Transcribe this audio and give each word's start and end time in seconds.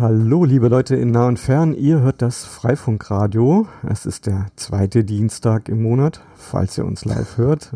Hallo, 0.00 0.44
liebe 0.44 0.68
Leute 0.68 0.94
in 0.94 1.10
nah 1.10 1.26
und 1.26 1.40
fern, 1.40 1.74
ihr 1.74 1.98
hört 1.98 2.22
das 2.22 2.44
Freifunkradio. 2.44 3.66
Es 3.84 4.06
ist 4.06 4.26
der 4.26 4.46
zweite 4.54 5.02
Dienstag 5.02 5.68
im 5.68 5.82
Monat, 5.82 6.20
falls 6.36 6.78
ihr 6.78 6.84
uns 6.84 7.04
live 7.04 7.36
hört. 7.36 7.72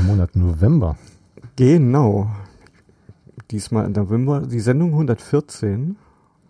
Im 0.00 0.06
Monat 0.06 0.36
November. 0.36 0.96
Genau. 1.56 2.30
Diesmal 3.50 3.84
im 3.84 3.92
November 3.92 4.40
die 4.40 4.60
Sendung 4.60 4.92
114. 4.92 5.96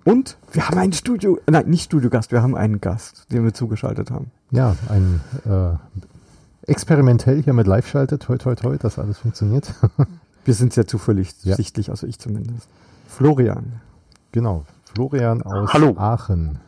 Und 0.04 0.38
wir 0.52 0.68
haben 0.68 0.78
einen 0.78 0.92
Studio, 0.92 1.40
nein, 1.50 1.66
nicht 1.66 1.86
Studiogast, 1.86 2.30
wir 2.30 2.40
haben 2.40 2.54
einen 2.54 2.80
Gast, 2.80 3.32
den 3.32 3.42
wir 3.42 3.52
zugeschaltet 3.52 4.12
haben. 4.12 4.30
Ja, 4.52 4.76
ein 4.88 5.20
äh, 5.44 6.70
experimentell 6.70 7.42
hier 7.42 7.52
mit 7.52 7.66
Live-Schalte, 7.66 8.20
toi 8.20 8.38
toi 8.38 8.54
toi, 8.54 8.76
dass 8.78 9.00
alles 9.00 9.18
funktioniert. 9.18 9.74
wir 10.44 10.54
sind 10.54 10.72
sehr 10.72 10.86
zuversichtlich, 10.86 11.86
ja. 11.86 11.90
also 11.90 12.06
ich 12.06 12.20
zumindest. 12.20 12.68
Florian. 13.08 13.80
Genau, 14.30 14.64
Florian 14.94 15.42
aus 15.42 15.72
Hallo. 15.72 15.94
Aachen. 15.96 16.60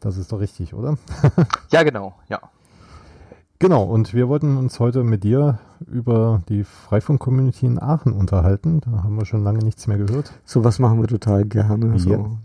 Das 0.00 0.16
ist 0.16 0.32
doch 0.32 0.40
richtig, 0.40 0.74
oder? 0.74 0.98
ja, 1.70 1.84
genau, 1.84 2.16
ja. 2.28 2.40
Genau, 3.60 3.84
und 3.84 4.12
wir 4.12 4.28
wollten 4.28 4.56
uns 4.56 4.80
heute 4.80 5.04
mit 5.04 5.22
dir 5.22 5.60
über 5.86 6.42
die 6.48 6.64
Freifunk-Community 6.64 7.66
in 7.66 7.80
Aachen 7.80 8.12
unterhalten. 8.12 8.80
Da 8.80 9.04
haben 9.04 9.16
wir 9.16 9.24
schon 9.24 9.44
lange 9.44 9.60
nichts 9.60 9.86
mehr 9.86 9.98
gehört. 9.98 10.32
So 10.44 10.64
was 10.64 10.80
machen 10.80 11.00
wir 11.00 11.06
total 11.06 11.44
gerne. 11.44 11.92
Ja. 11.92 11.98
So. 11.98 12.38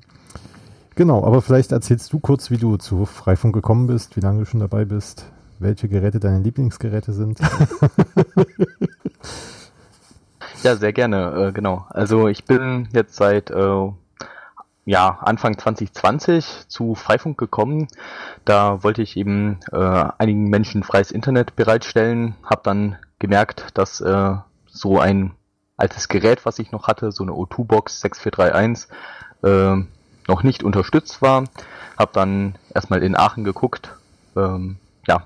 Genau, 0.94 1.24
aber 1.24 1.42
vielleicht 1.42 1.72
erzählst 1.72 2.14
du 2.14 2.20
kurz, 2.20 2.52
wie 2.52 2.58
du 2.58 2.78
zu 2.78 3.06
Freifunk 3.06 3.56
gekommen 3.56 3.88
bist, 3.88 4.16
wie 4.16 4.22
lange 4.22 4.40
du 4.40 4.46
schon 4.46 4.60
dabei 4.60 4.86
bist, 4.86 5.26
welche 5.58 5.90
Geräte 5.90 6.20
deine 6.20 6.40
Lieblingsgeräte 6.40 7.14
sind. 7.14 7.40
ja, 10.64 10.76
sehr 10.76 10.94
gerne, 10.94 11.48
äh, 11.48 11.52
genau. 11.52 11.88
Also 11.90 12.28
ich 12.28 12.46
bin 12.46 12.88
jetzt 12.92 13.16
seit 13.16 13.50
äh, 13.50 13.92
ja, 14.86 15.20
Anfang 15.22 15.58
2020 15.58 16.68
zu 16.68 16.96
Freifunk 16.96 17.38
gekommen. 17.38 17.88
Da 18.46 18.84
wollte 18.84 19.02
ich 19.02 19.16
eben 19.16 19.60
äh, 19.72 19.78
einigen 20.18 20.50
Menschen 20.50 20.84
freies 20.84 21.12
Internet 21.12 21.56
bereitstellen, 21.56 22.36
habe 22.44 22.62
dann 22.64 22.98
gemerkt, 23.20 23.68
dass 23.76 24.02
äh, 24.02 24.36
so 24.68 25.00
ein 25.00 25.32
altes 25.78 26.08
Gerät, 26.08 26.46
was 26.46 26.60
ich 26.60 26.72
noch 26.72 26.88
hatte, 26.88 27.12
so 27.12 27.24
eine 27.24 27.32
O2-Box 27.32 28.02
6431, 28.02 28.90
äh, 29.44 29.84
noch 30.28 30.44
nicht 30.44 30.64
unterstützt 30.64 31.22
war. 31.22 31.46
Habe 31.98 32.12
dann 32.14 32.56
erstmal 32.74 33.04
in 33.04 33.16
Aachen 33.16 33.44
geguckt, 33.44 33.96
ähm, 34.36 34.78
ja, 35.08 35.26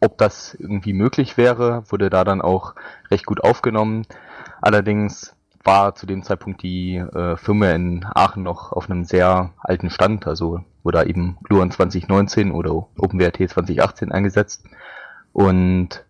ob 0.00 0.18
das 0.18 0.54
irgendwie 0.54 0.92
möglich 0.92 1.36
wäre, 1.36 1.84
wurde 1.90 2.10
da 2.10 2.24
dann 2.24 2.40
auch 2.40 2.74
recht 3.10 3.26
gut 3.26 3.42
aufgenommen. 3.42 4.06
Allerdings 4.60 5.34
war 5.64 5.94
zu 5.94 6.06
dem 6.06 6.22
Zeitpunkt 6.22 6.62
die 6.62 6.96
äh, 6.96 7.36
Firma 7.36 7.70
in 7.70 8.04
Aachen 8.04 8.42
noch 8.42 8.72
auf 8.72 8.90
einem 8.90 9.04
sehr 9.04 9.50
alten 9.58 9.90
Stand, 9.90 10.26
also 10.26 10.64
wurde 10.82 11.06
eben 11.06 11.38
Gluon 11.44 11.70
2019 11.70 12.50
oder 12.50 12.74
OpenWrt 12.98 13.36
2018 13.48 14.10
eingesetzt 14.12 14.64
und 15.32 16.04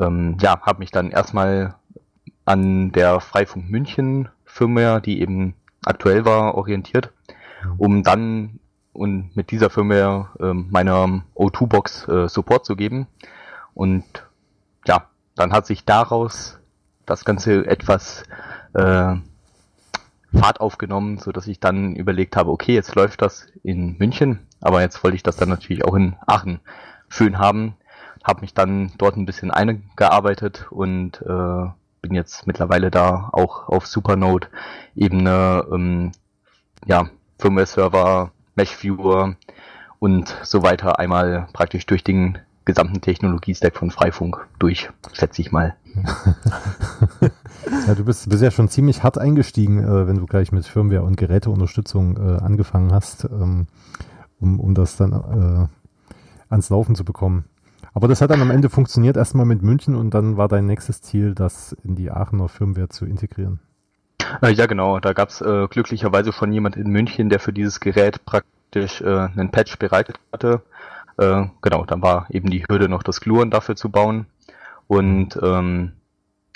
ähm, 0.00 0.36
ja, 0.40 0.60
habe 0.60 0.78
mich 0.78 0.90
dann 0.90 1.10
erstmal 1.10 1.74
an 2.44 2.92
der 2.92 3.20
Freifunk 3.20 3.68
München 3.68 4.28
Firma, 4.44 5.00
die 5.00 5.20
eben 5.20 5.54
aktuell 5.84 6.24
war, 6.24 6.54
orientiert, 6.54 7.12
um 7.76 8.02
dann 8.02 8.60
und 8.92 9.36
mit 9.36 9.52
dieser 9.52 9.70
Firma 9.70 10.30
äh, 10.40 10.52
meiner 10.52 11.22
O2-Box 11.36 12.08
äh, 12.08 12.28
Support 12.28 12.66
zu 12.66 12.74
geben. 12.74 13.06
Und 13.74 14.04
ja, 14.86 15.06
dann 15.36 15.52
hat 15.52 15.66
sich 15.66 15.84
daraus 15.84 16.57
das 17.08 17.24
Ganze 17.24 17.66
etwas 17.66 18.24
äh, 18.74 19.16
Fahrt 20.32 20.60
aufgenommen, 20.60 21.18
so 21.18 21.32
dass 21.32 21.46
ich 21.46 21.58
dann 21.60 21.96
überlegt 21.96 22.36
habe, 22.36 22.50
okay, 22.50 22.74
jetzt 22.74 22.94
läuft 22.94 23.22
das 23.22 23.46
in 23.62 23.96
München, 23.98 24.40
aber 24.60 24.82
jetzt 24.82 25.02
wollte 25.02 25.16
ich 25.16 25.22
das 25.22 25.36
dann 25.36 25.48
natürlich 25.48 25.84
auch 25.84 25.94
in 25.94 26.16
Aachen 26.26 26.60
schön 27.08 27.38
haben, 27.38 27.76
habe 28.22 28.42
mich 28.42 28.52
dann 28.52 28.92
dort 28.98 29.16
ein 29.16 29.26
bisschen 29.26 29.50
eingearbeitet 29.50 30.66
und 30.70 31.22
äh, 31.22 31.70
bin 32.02 32.14
jetzt 32.14 32.46
mittlerweile 32.46 32.90
da 32.90 33.30
auch 33.32 33.68
auf 33.68 33.86
Supernode-Ebene, 33.86 35.66
ähm, 35.72 36.12
ja, 36.86 37.08
Firmware-Server, 37.38 38.30
Mesh-Viewer 38.54 39.34
und 39.98 40.36
so 40.42 40.62
weiter 40.62 40.98
einmal 40.98 41.48
praktisch 41.52 41.86
durch 41.86 42.04
den 42.04 42.38
gesamten 42.68 43.00
Technologiestack 43.00 43.76
von 43.76 43.90
Freifunk 43.90 44.46
durch, 44.58 44.90
schätze 45.14 45.40
ich 45.40 45.50
mal. 45.50 45.74
ja, 47.86 47.94
du 47.94 48.04
bist, 48.04 48.28
bist 48.28 48.42
ja 48.42 48.50
schon 48.50 48.68
ziemlich 48.68 49.02
hart 49.02 49.16
eingestiegen, 49.16 49.82
äh, 49.82 50.06
wenn 50.06 50.16
du 50.16 50.26
gleich 50.26 50.52
mit 50.52 50.66
Firmware 50.66 51.02
und 51.02 51.16
Geräteunterstützung 51.16 52.18
äh, 52.18 52.42
angefangen 52.42 52.92
hast, 52.92 53.24
ähm, 53.24 53.68
um, 54.38 54.60
um 54.60 54.74
das 54.74 54.98
dann 54.98 55.12
äh, 55.12 55.66
ans 56.50 56.68
Laufen 56.68 56.94
zu 56.94 57.06
bekommen. 57.06 57.46
Aber 57.94 58.06
das 58.06 58.20
hat 58.20 58.30
dann 58.30 58.42
am 58.42 58.50
Ende 58.50 58.68
funktioniert, 58.68 59.16
erstmal 59.16 59.46
mit 59.46 59.62
München 59.62 59.94
und 59.94 60.12
dann 60.12 60.36
war 60.36 60.48
dein 60.48 60.66
nächstes 60.66 61.00
Ziel, 61.00 61.34
das 61.34 61.74
in 61.84 61.96
die 61.96 62.10
Aachener 62.10 62.50
Firmware 62.50 62.90
zu 62.90 63.06
integrieren. 63.06 63.60
Äh, 64.42 64.52
ja, 64.52 64.66
genau. 64.66 65.00
Da 65.00 65.14
gab 65.14 65.30
es 65.30 65.40
äh, 65.40 65.66
glücklicherweise 65.68 66.32
schon 66.32 66.52
jemand 66.52 66.76
in 66.76 66.90
München, 66.90 67.30
der 67.30 67.40
für 67.40 67.54
dieses 67.54 67.80
Gerät 67.80 68.26
praktisch 68.26 69.00
äh, 69.00 69.06
einen 69.06 69.50
Patch 69.50 69.78
bereitet 69.78 70.20
hatte. 70.32 70.60
Äh, 71.18 71.46
genau, 71.62 71.84
dann 71.84 72.02
war 72.02 72.26
eben 72.30 72.48
die 72.50 72.64
Hürde 72.68 72.88
noch 72.88 73.02
das 73.02 73.20
Gluon 73.20 73.50
dafür 73.50 73.76
zu 73.76 73.90
bauen. 73.90 74.26
Und 74.86 75.38
ähm, 75.42 75.92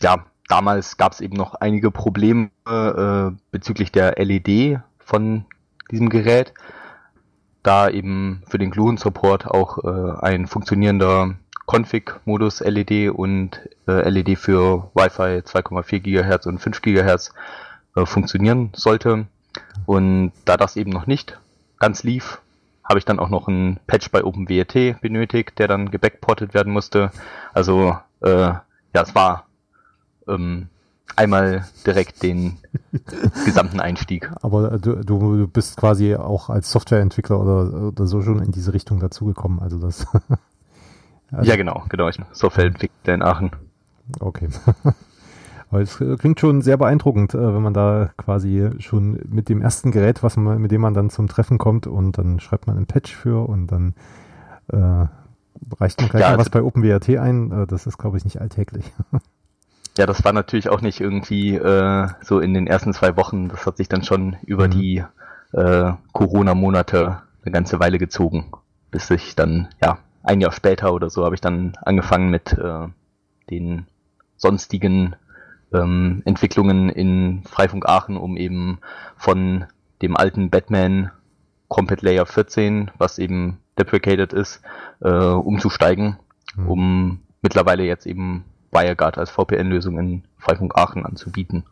ja, 0.00 0.24
damals 0.48 0.96
gab 0.96 1.12
es 1.12 1.20
eben 1.20 1.36
noch 1.36 1.54
einige 1.54 1.90
Probleme 1.90 2.50
äh, 2.66 3.36
bezüglich 3.50 3.92
der 3.92 4.14
LED 4.18 4.80
von 4.98 5.44
diesem 5.90 6.08
Gerät, 6.08 6.54
da 7.62 7.88
eben 7.88 8.42
für 8.48 8.58
den 8.58 8.70
Gluon 8.70 8.96
Support 8.96 9.46
auch 9.46 9.78
äh, 9.84 10.20
ein 10.20 10.46
funktionierender 10.46 11.34
Config-Modus 11.66 12.60
LED 12.60 13.10
und 13.10 13.60
äh, 13.86 14.08
LED 14.08 14.38
für 14.38 14.90
Wi-Fi 14.94 15.40
2,4 15.40 16.00
GHz 16.00 16.46
und 16.46 16.58
5 16.58 16.82
GHz 16.82 17.32
äh, 17.96 18.04
funktionieren 18.04 18.70
sollte. 18.74 19.26
Und 19.86 20.32
da 20.44 20.56
das 20.56 20.76
eben 20.76 20.90
noch 20.90 21.06
nicht 21.06 21.38
ganz 21.78 22.02
lief, 22.02 22.41
habe 22.84 22.98
ich 22.98 23.04
dann 23.04 23.18
auch 23.18 23.28
noch 23.28 23.48
einen 23.48 23.78
Patch 23.86 24.10
bei 24.10 24.24
OpenWrt 24.24 25.00
benötigt, 25.00 25.58
der 25.58 25.68
dann 25.68 25.90
gebackportet 25.90 26.54
werden 26.54 26.72
musste. 26.72 27.10
Also 27.52 27.96
äh, 28.20 28.28
ja, 28.28 29.02
es 29.02 29.14
war 29.14 29.46
ähm, 30.28 30.68
einmal 31.16 31.66
direkt 31.86 32.22
den 32.22 32.58
gesamten 33.44 33.80
Einstieg. 33.80 34.30
Aber 34.42 34.78
du, 34.78 34.96
du 35.02 35.46
bist 35.48 35.76
quasi 35.76 36.14
auch 36.16 36.50
als 36.50 36.70
Softwareentwickler 36.70 37.40
oder, 37.40 37.88
oder 37.88 38.06
so 38.06 38.22
schon 38.22 38.42
in 38.42 38.52
diese 38.52 38.72
Richtung 38.72 39.00
dazugekommen. 39.00 39.60
Also 39.60 39.78
das. 39.78 40.06
also 41.30 41.50
ja, 41.50 41.56
genau, 41.56 41.84
genau. 41.88 42.08
Ich 42.08 42.16
bin 42.16 42.26
Softwareentwickler 42.32 43.14
in 43.14 43.22
Aachen. 43.22 43.52
Okay. 44.20 44.48
Aber 45.72 45.80
es 45.80 45.96
klingt 45.96 46.38
schon 46.38 46.60
sehr 46.60 46.76
beeindruckend, 46.76 47.32
äh, 47.32 47.54
wenn 47.54 47.62
man 47.62 47.72
da 47.72 48.10
quasi 48.18 48.68
schon 48.78 49.18
mit 49.26 49.48
dem 49.48 49.62
ersten 49.62 49.90
Gerät, 49.90 50.22
was 50.22 50.36
man, 50.36 50.60
mit 50.60 50.70
dem 50.70 50.82
man 50.82 50.92
dann 50.92 51.08
zum 51.08 51.28
Treffen 51.28 51.56
kommt 51.56 51.86
und 51.86 52.18
dann 52.18 52.40
schreibt 52.40 52.66
man 52.66 52.76
einen 52.76 52.84
Patch 52.84 53.16
für 53.16 53.48
und 53.48 53.68
dann 53.68 53.94
äh, 54.68 55.06
reicht 55.80 55.98
man 55.98 56.10
gleich 56.10 56.20
ja, 56.20 56.26
also 56.28 56.40
was 56.40 56.50
bei 56.50 56.62
OpenWrt 56.62 57.08
ein. 57.08 57.50
Äh, 57.50 57.66
das 57.66 57.86
ist, 57.86 57.96
glaube 57.96 58.18
ich, 58.18 58.24
nicht 58.24 58.40
alltäglich. 58.40 58.92
Ja, 59.98 60.06
das 60.06 60.24
war 60.24 60.32
natürlich 60.32 60.70
auch 60.70 60.80
nicht 60.80 61.02
irgendwie 61.02 61.54
äh, 61.54 62.08
so 62.22 62.40
in 62.40 62.54
den 62.54 62.66
ersten 62.66 62.94
zwei 62.94 63.14
Wochen. 63.18 63.50
Das 63.50 63.66
hat 63.66 63.76
sich 63.76 63.90
dann 63.90 64.02
schon 64.02 64.36
über 64.42 64.66
mhm. 64.66 64.70
die 64.70 65.04
äh, 65.52 65.92
Corona-Monate 66.12 67.18
eine 67.44 67.52
ganze 67.52 67.78
Weile 67.78 67.98
gezogen, 67.98 68.52
bis 68.90 69.10
ich 69.10 69.36
dann, 69.36 69.68
ja, 69.82 69.98
ein 70.22 70.40
Jahr 70.40 70.52
später 70.52 70.94
oder 70.94 71.10
so 71.10 71.26
habe 71.26 71.34
ich 71.34 71.42
dann 71.42 71.76
angefangen 71.82 72.30
mit 72.30 72.54
äh, 72.54 72.88
den 73.50 73.86
sonstigen 74.38 75.14
ähm, 75.72 76.22
Entwicklungen 76.24 76.88
in 76.88 77.42
Freifunk 77.44 77.88
Aachen, 77.88 78.16
um 78.16 78.36
eben 78.36 78.78
von 79.16 79.66
dem 80.00 80.16
alten 80.16 80.50
Batman 80.50 81.10
Combat 81.68 82.02
Layer 82.02 82.26
14, 82.26 82.90
was 82.98 83.18
eben 83.18 83.58
deprecated 83.78 84.32
ist, 84.32 84.60
äh, 85.00 85.08
umzusteigen, 85.08 86.18
mhm. 86.54 86.68
um 86.68 87.20
mittlerweile 87.40 87.84
jetzt 87.84 88.06
eben 88.06 88.44
WireGuard 88.72 89.18
als 89.18 89.30
VPN-Lösung 89.30 89.98
in 89.98 90.24
Freifunk 90.38 90.76
Aachen 90.76 91.06
anzubieten. 91.06 91.64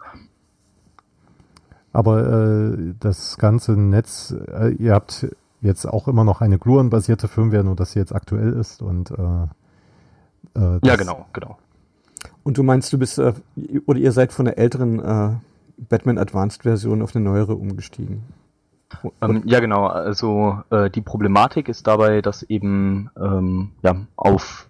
Aber 1.92 2.72
äh, 2.72 2.94
das 3.00 3.36
ganze 3.36 3.72
Netz, 3.72 4.34
äh, 4.48 4.70
ihr 4.75 4.94
habt 4.94 5.26
jetzt 5.60 5.86
auch 5.86 6.08
immer 6.08 6.25
noch 6.25 6.40
eine 6.40 6.58
Gluon-basierte 6.58 7.28
Firmware, 7.28 7.64
nur 7.64 7.76
dass 7.76 7.92
sie 7.92 7.98
jetzt 7.98 8.14
aktuell 8.14 8.52
ist 8.52 8.80
und 8.80 9.10
äh, 9.10 10.58
äh 10.58 10.78
ja, 10.82 10.96
genau, 10.96 11.26
genau. 11.32 11.58
Und 12.42 12.58
du 12.58 12.62
meinst, 12.62 12.92
du 12.92 12.98
bist, 12.98 13.19
äh, 13.19 13.34
oder 13.87 13.98
ihr 13.98 14.12
seid 14.12 14.32
von 14.32 14.46
der 14.46 14.58
älteren 14.58 15.00
äh, 15.00 15.37
Batman 15.88 16.19
Advanced 16.19 16.62
Version 16.62 17.02
auf 17.02 17.14
eine 17.14 17.25
neuere 17.25 17.54
umgestiegen? 17.54 18.22
Ähm, 19.22 19.42
ja, 19.46 19.60
genau. 19.60 19.87
Also 19.87 20.62
äh, 20.70 20.90
die 20.90 21.00
Problematik 21.00 21.69
ist 21.69 21.87
dabei, 21.87 22.22
dass 22.22 22.42
eben 22.42 23.10
ähm, 23.16 23.70
ja 23.82 23.96
auf 24.16 24.69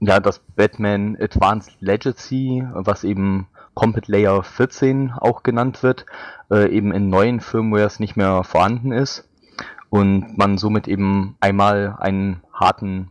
ja 0.00 0.20
das 0.20 0.40
Batman 0.56 1.16
Advanced 1.20 1.80
Legacy, 1.80 2.64
was 2.72 3.04
eben 3.04 3.46
Combat 3.74 4.08
Layer 4.08 4.42
14 4.42 5.12
auch 5.12 5.42
genannt 5.42 5.82
wird, 5.82 6.06
äh, 6.50 6.68
eben 6.70 6.92
in 6.92 7.08
neuen 7.08 7.40
Firmwares 7.40 8.00
nicht 8.00 8.16
mehr 8.16 8.42
vorhanden 8.42 8.92
ist 8.92 9.28
und 9.90 10.36
man 10.36 10.58
somit 10.58 10.88
eben 10.88 11.36
einmal 11.40 11.96
einen 11.98 12.42
harten, 12.52 13.10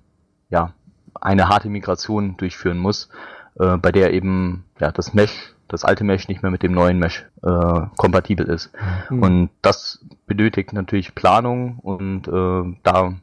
ja, 0.50 0.74
eine 1.22 1.50
harte 1.50 1.70
Migration 1.70 2.36
durchführen 2.38 2.78
muss, 2.78 3.10
äh, 3.60 3.78
bei 3.78 3.92
der 3.92 4.13
eben 4.13 4.66
ja 4.80 4.92
das 4.92 5.13
Mesh, 5.13 5.54
das 5.68 5.84
alte 5.84 6.04
Mesh 6.04 6.28
nicht 6.28 6.42
mehr 6.42 6.52
mit 6.52 6.63
dem 6.63 6.74
neuen 6.74 7.00
Mesh 7.00 7.25
äh, 7.44 7.81
kompatibel 7.96 8.48
ist. 8.48 8.72
Mhm. 9.10 9.24
Und 9.24 9.50
das 9.62 10.06
benötigt 10.28 10.74
natürlich 10.74 11.16
Planung 11.16 11.80
und 11.80 12.28
äh, 12.28 12.78
da 12.84 13.13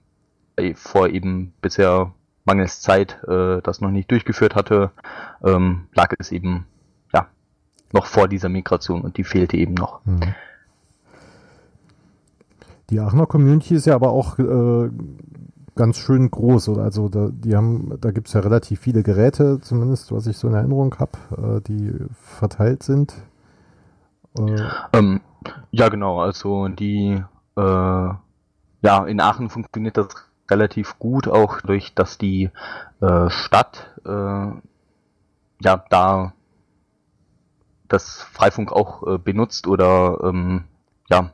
vor 0.75 1.09
eben 1.09 1.55
bisher 1.61 2.13
mangels 2.45 2.81
Zeit 2.81 3.23
äh, 3.27 3.61
das 3.63 3.81
noch 3.81 3.91
nicht 3.91 4.11
durchgeführt 4.11 4.55
hatte, 4.55 4.91
ähm, 5.45 5.87
lag 5.95 6.13
es 6.19 6.33
eben 6.33 6.67
ja 7.13 7.27
noch 7.93 8.07
vor 8.07 8.29
dieser 8.29 8.49
Migration 8.49 9.03
und 9.03 9.17
die 9.17 9.25
fehlte 9.25 9.57
eben 9.57 9.75
noch. 9.75 10.05
Mhm. 10.05 10.35
Die 12.91 13.01
Aachener 13.01 13.27
Community 13.27 13.75
ist 13.75 13.87
ja 13.87 13.95
aber 13.95 14.11
auch 14.11 14.39
äh, 14.39 14.91
ganz 15.75 15.99
schön 15.99 16.31
groß. 16.31 16.71
Also 16.71 17.09
da, 17.09 17.29
die 17.31 17.57
haben, 17.57 17.99
da 18.01 18.11
gibt 18.11 18.29
es 18.29 18.35
ja 18.35 18.41
relativ 18.41 18.81
viele 18.81 19.03
Geräte, 19.03 19.61
zumindest 19.61 20.13
was 20.13 20.27
ich 20.27 20.37
so 20.37 20.49
in 20.49 20.55
Erinnerung 20.55 20.95
habe, 20.99 21.59
äh, 21.59 21.61
die 21.61 21.93
verteilt 22.13 22.83
sind. 22.83 23.15
Äh, 24.39 24.69
ähm, 24.93 25.21
ja, 25.71 25.89
genau. 25.89 26.21
Also 26.21 26.69
die, 26.69 27.23
äh, 27.57 27.61
ja, 27.61 29.05
in 29.07 29.21
Aachen 29.21 29.51
funktioniert 29.51 29.97
das 29.97 30.09
relativ 30.51 30.99
gut, 30.99 31.29
auch 31.29 31.61
durch, 31.61 31.95
dass 31.95 32.19
die 32.19 32.51
äh, 33.01 33.31
Stadt 33.31 33.91
äh, 34.05 34.51
ja 35.65 35.85
da 35.89 36.33
das 37.89 38.23
Freifunk 38.23 38.73
auch 38.73 39.07
äh, 39.07 39.19
benutzt 39.19 39.67
oder 39.67 40.19
ähm, 40.25 40.65
ja 41.11 41.31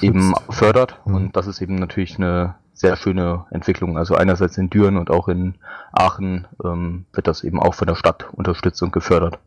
eben 0.00 0.34
fördert 0.50 1.00
mhm. 1.04 1.14
und 1.14 1.36
das 1.36 1.46
ist 1.46 1.60
eben 1.60 1.76
natürlich 1.76 2.16
eine 2.16 2.54
sehr 2.74 2.96
schöne 2.96 3.46
Entwicklung. 3.50 3.96
Also 3.96 4.14
einerseits 4.14 4.58
in 4.58 4.68
Düren 4.68 4.96
und 4.96 5.10
auch 5.10 5.28
in 5.28 5.54
Aachen 5.92 6.46
ähm, 6.62 7.06
wird 7.12 7.26
das 7.26 7.44
eben 7.44 7.60
auch 7.60 7.74
von 7.74 7.86
der 7.86 7.94
Stadt 7.94 8.26
unterstützt 8.32 8.82
und 8.82 8.92
gefördert. 8.92 9.38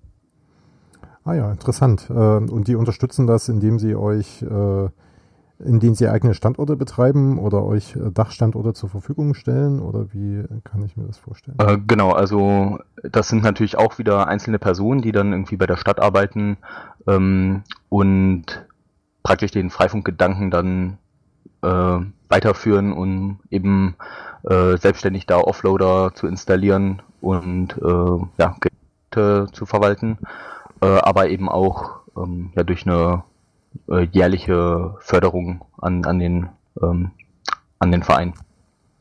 Ah 1.24 1.34
ja, 1.34 1.52
interessant. 1.52 2.10
Äh, 2.10 2.14
und 2.14 2.68
die 2.68 2.76
unterstützen 2.76 3.28
das, 3.28 3.50
indem 3.50 3.80
sie 3.80 3.96
euch 3.96 4.42
äh, 4.42 4.90
in 5.60 5.80
denen 5.80 5.96
sie 5.96 6.08
eigene 6.08 6.34
Standorte 6.34 6.76
betreiben 6.76 7.40
oder 7.40 7.64
euch 7.64 7.96
äh, 7.96 8.12
Dachstandorte 8.12 8.74
zur 8.74 8.90
Verfügung 8.90 9.34
stellen? 9.34 9.80
Oder 9.80 10.14
wie 10.14 10.44
kann 10.64 10.84
ich 10.84 10.96
mir 10.98 11.06
das 11.06 11.18
vorstellen? 11.18 11.58
Äh, 11.60 11.78
genau, 11.86 12.12
also 12.12 12.80
das 13.04 13.30
sind 13.30 13.44
natürlich 13.44 13.78
auch 13.78 13.98
wieder 13.98 14.28
einzelne 14.28 14.60
Personen, 14.60 15.02
die 15.02 15.12
dann 15.12 15.32
irgendwie 15.32 15.58
bei 15.58 15.66
der 15.66 15.78
Stadt 15.78 16.00
arbeiten 16.00 16.58
ähm, 17.08 17.64
und 17.90 18.66
praktisch 19.24 19.52
den 19.52 19.70
Freifunkgedanken 19.70 20.52
dann 20.52 21.00
äh, 21.62 22.00
weiterführen, 22.30 22.94
um 22.94 23.40
eben 23.50 23.96
äh, 24.44 24.78
selbstständig 24.78 25.26
da 25.26 25.40
Offloader 25.40 26.14
zu 26.14 26.28
installieren 26.28 27.02
und 27.22 27.78
äh, 27.78 28.26
ja, 28.38 28.56
Geräte 28.60 29.52
zu 29.52 29.66
verwalten, 29.66 30.20
äh, 30.82 30.86
aber 30.86 31.30
eben 31.30 31.50
auch 31.50 32.02
ähm, 32.18 32.52
ja, 32.56 32.64
durch 32.64 32.86
eine 32.86 33.24
äh, 33.90 34.08
jährliche 34.12 34.96
Förderung 35.00 35.64
an, 35.78 36.06
an, 36.06 36.20
den, 36.20 36.50
ähm, 36.82 37.12
an 37.80 37.92
den 37.92 38.04
Verein. 38.04 38.34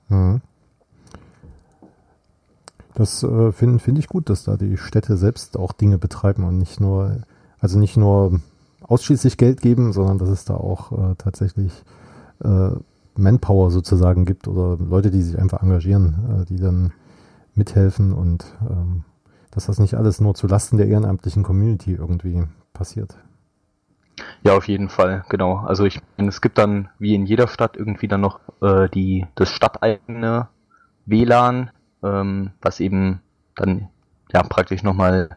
Mhm. 0.09 0.41
Das 2.95 3.23
äh, 3.23 3.53
finde 3.53 3.79
find 3.79 3.99
ich 3.99 4.09
gut, 4.09 4.31
dass 4.31 4.45
da 4.45 4.57
die 4.57 4.79
Städte 4.79 5.19
selbst 5.19 5.59
auch 5.59 5.73
Dinge 5.73 5.99
betreiben 5.99 6.45
und 6.45 6.57
nicht 6.57 6.81
nur, 6.81 7.19
also 7.61 7.79
nicht 7.79 7.99
nur 7.99 8.41
ausschließlich 8.81 9.37
Geld 9.37 9.61
geben, 9.61 9.93
sondern 9.93 10.17
dass 10.17 10.31
es 10.31 10.47
da 10.47 10.55
auch 10.55 10.93
äh, 10.93 11.15
tatsächlich 11.19 11.73
Manpower 13.19 13.71
sozusagen 13.71 14.25
gibt 14.25 14.49
oder 14.49 14.77
Leute, 14.83 15.11
die 15.11 15.23
sich 15.23 15.39
einfach 15.39 15.63
engagieren, 15.63 16.43
äh, 16.43 16.45
die 16.45 16.57
dann 16.57 16.93
mithelfen 17.55 18.13
und 18.13 18.45
ähm, 18.69 19.05
dass 19.51 19.67
das 19.67 19.79
nicht 19.79 19.95
alles 19.95 20.21
nur 20.21 20.35
zu 20.35 20.47
Lasten 20.47 20.77
der 20.77 20.89
ehrenamtlichen 20.89 21.43
Community 21.43 21.95
irgendwie 21.95 22.45
passiert. 22.75 23.17
Ja, 24.43 24.57
auf 24.57 24.69
jeden 24.69 24.89
Fall, 24.89 25.25
genau. 25.29 25.57
Also 25.57 25.85
ich 25.85 26.01
meine, 26.17 26.29
es 26.29 26.41
gibt 26.41 26.59
dann 26.59 26.89
wie 26.99 27.15
in 27.15 27.27
jeder 27.27 27.49
Stadt 27.49 27.77
irgendwie 27.77 28.09
dann 28.09 28.21
noch 28.21 28.41
äh, 28.61 28.89
die 28.89 29.27
das 29.35 29.51
stadteigene 29.51 30.49
WLAN, 31.07 31.71
ähm, 32.03 32.51
was 32.61 32.81
eben 32.81 33.21
dann 33.55 33.89
ja 34.33 34.43
praktisch 34.43 34.83
nochmal 34.83 35.31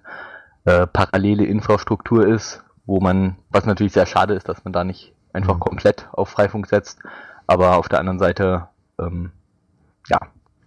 äh, 0.66 0.86
parallele 0.88 1.46
Infrastruktur 1.46 2.28
ist, 2.28 2.64
wo 2.86 3.00
man, 3.00 3.38
was 3.50 3.66
natürlich 3.66 3.94
sehr 3.94 4.06
schade 4.06 4.34
ist, 4.34 4.50
dass 4.50 4.64
man 4.64 4.74
da 4.74 4.84
nicht 4.84 5.14
einfach 5.34 5.56
mhm. 5.56 5.62
komplett 5.62 6.08
auf 6.12 6.30
Freifunk 6.30 6.68
setzt, 6.68 7.00
aber 7.48 7.78
auf 7.78 7.90
der 7.90 8.00
anderen 8.00 8.20
Seite 8.20 8.68
ähm, 9.00 9.32
ja, 10.08 10.20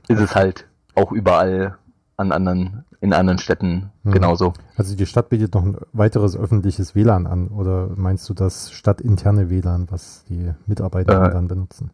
ist 0.08 0.20
es 0.20 0.34
halt 0.34 0.66
auch 0.94 1.12
überall 1.12 1.76
an 2.16 2.32
anderen 2.32 2.84
in 3.02 3.12
anderen 3.12 3.38
Städten 3.38 3.90
mhm. 4.04 4.12
genauso. 4.12 4.52
Also 4.76 4.94
die 4.94 5.06
Stadt 5.06 5.28
bietet 5.28 5.54
noch 5.54 5.64
ein 5.64 5.76
weiteres 5.92 6.36
öffentliches 6.36 6.94
WLAN 6.94 7.26
an 7.26 7.48
oder 7.48 7.88
meinst 7.96 8.28
du 8.28 8.34
das 8.34 8.70
stadtinterne 8.70 9.50
WLAN, 9.50 9.88
was 9.90 10.24
die 10.28 10.52
Mitarbeiter 10.66 11.26
äh, 11.26 11.32
dann 11.32 11.48
benutzen? 11.48 11.90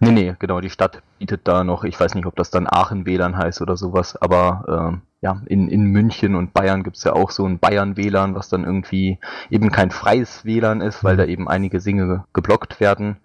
Nee, 0.00 0.10
nee, 0.10 0.34
genau, 0.38 0.60
die 0.60 0.68
Stadt 0.68 1.02
bietet 1.18 1.46
da 1.46 1.62
noch, 1.62 1.84
ich 1.84 1.98
weiß 1.98 2.16
nicht, 2.16 2.26
ob 2.26 2.34
das 2.34 2.50
dann 2.50 2.66
Aachen 2.66 3.06
WLAN 3.06 3.36
heißt 3.36 3.62
oder 3.62 3.76
sowas, 3.76 4.20
aber 4.20 4.92
äh, 4.94 5.09
ja, 5.22 5.42
in, 5.46 5.68
in 5.68 5.84
München 5.84 6.34
und 6.34 6.54
Bayern 6.54 6.82
gibt's 6.82 7.04
ja 7.04 7.12
auch 7.12 7.30
so 7.30 7.44
ein 7.44 7.58
Bayern 7.58 7.96
WLAN, 7.96 8.34
was 8.34 8.48
dann 8.48 8.64
irgendwie 8.64 9.18
eben 9.50 9.70
kein 9.70 9.90
freies 9.90 10.44
WLAN 10.44 10.80
ist, 10.80 11.04
weil 11.04 11.14
mhm. 11.14 11.18
da 11.18 11.24
eben 11.26 11.48
einige 11.48 11.80
Singe 11.80 12.24
geblockt 12.32 12.80
werden. 12.80 13.16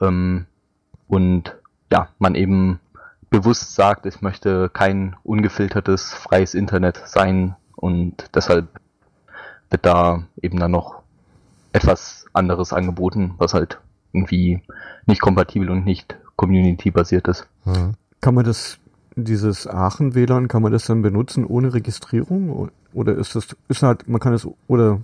Ähm, 0.00 0.46
und 1.08 1.54
ja, 1.92 2.08
man 2.18 2.34
eben 2.34 2.80
bewusst 3.28 3.74
sagt, 3.74 4.06
ich 4.06 4.22
möchte 4.22 4.70
kein 4.70 5.16
ungefiltertes, 5.24 6.12
freies 6.14 6.54
Internet 6.54 7.02
sein 7.06 7.56
und 7.76 8.30
deshalb 8.34 8.68
wird 9.70 9.84
da 9.84 10.22
eben 10.40 10.58
dann 10.58 10.70
noch 10.70 11.02
etwas 11.72 12.26
anderes 12.32 12.72
angeboten, 12.72 13.34
was 13.38 13.54
halt 13.54 13.78
irgendwie 14.12 14.62
nicht 15.06 15.20
kompatibel 15.20 15.70
und 15.70 15.84
nicht 15.84 16.16
community-basiert 16.36 17.28
ist. 17.28 17.46
Mhm. 17.64 17.94
Kann 18.20 18.34
man 18.34 18.44
das, 18.44 18.78
dieses 19.16 19.66
Aachen-WLAN, 19.66 20.48
kann 20.48 20.62
man 20.62 20.72
das 20.72 20.86
dann 20.86 21.02
benutzen 21.02 21.44
ohne 21.46 21.74
Registrierung? 21.74 22.70
Oder 22.92 23.14
ist 23.14 23.34
das, 23.34 23.56
ist 23.68 23.82
halt, 23.82 24.08
man 24.08 24.20
kann 24.20 24.34
es, 24.34 24.46
oder 24.66 25.00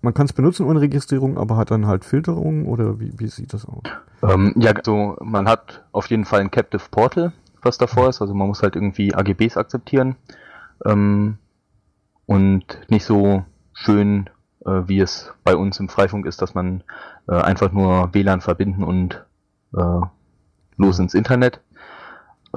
man 0.00 0.14
kann 0.14 0.26
es 0.26 0.32
benutzen 0.32 0.66
ohne 0.66 0.80
Registrierung, 0.80 1.38
aber 1.38 1.56
hat 1.56 1.70
dann 1.70 1.86
halt 1.86 2.04
Filterung 2.04 2.66
oder 2.66 3.00
wie, 3.00 3.18
wie 3.18 3.28
sieht 3.28 3.52
das 3.52 3.64
aus? 3.64 3.82
Ähm, 4.22 4.54
ja, 4.56 4.72
so, 4.82 5.16
man 5.20 5.48
hat 5.48 5.84
auf 5.92 6.06
jeden 6.06 6.24
Fall 6.24 6.40
ein 6.40 6.50
Captive 6.50 6.82
Portal, 6.90 7.32
was 7.62 7.78
davor 7.78 8.08
ist. 8.08 8.20
Also 8.20 8.34
man 8.34 8.48
muss 8.48 8.62
halt 8.62 8.76
irgendwie 8.76 9.14
AGBs 9.14 9.56
akzeptieren 9.56 10.16
ähm, 10.84 11.38
und 12.26 12.64
nicht 12.88 13.04
so 13.04 13.44
schön, 13.72 14.28
äh, 14.64 14.82
wie 14.86 15.00
es 15.00 15.32
bei 15.44 15.56
uns 15.56 15.80
im 15.80 15.88
Freifunk 15.88 16.26
ist, 16.26 16.42
dass 16.42 16.54
man 16.54 16.84
äh, 17.28 17.34
einfach 17.34 17.72
nur 17.72 18.12
WLAN 18.12 18.40
verbinden 18.40 18.84
und 18.84 19.24
äh, 19.76 20.00
los 20.76 20.98
ins 20.98 21.14
Internet. 21.14 21.60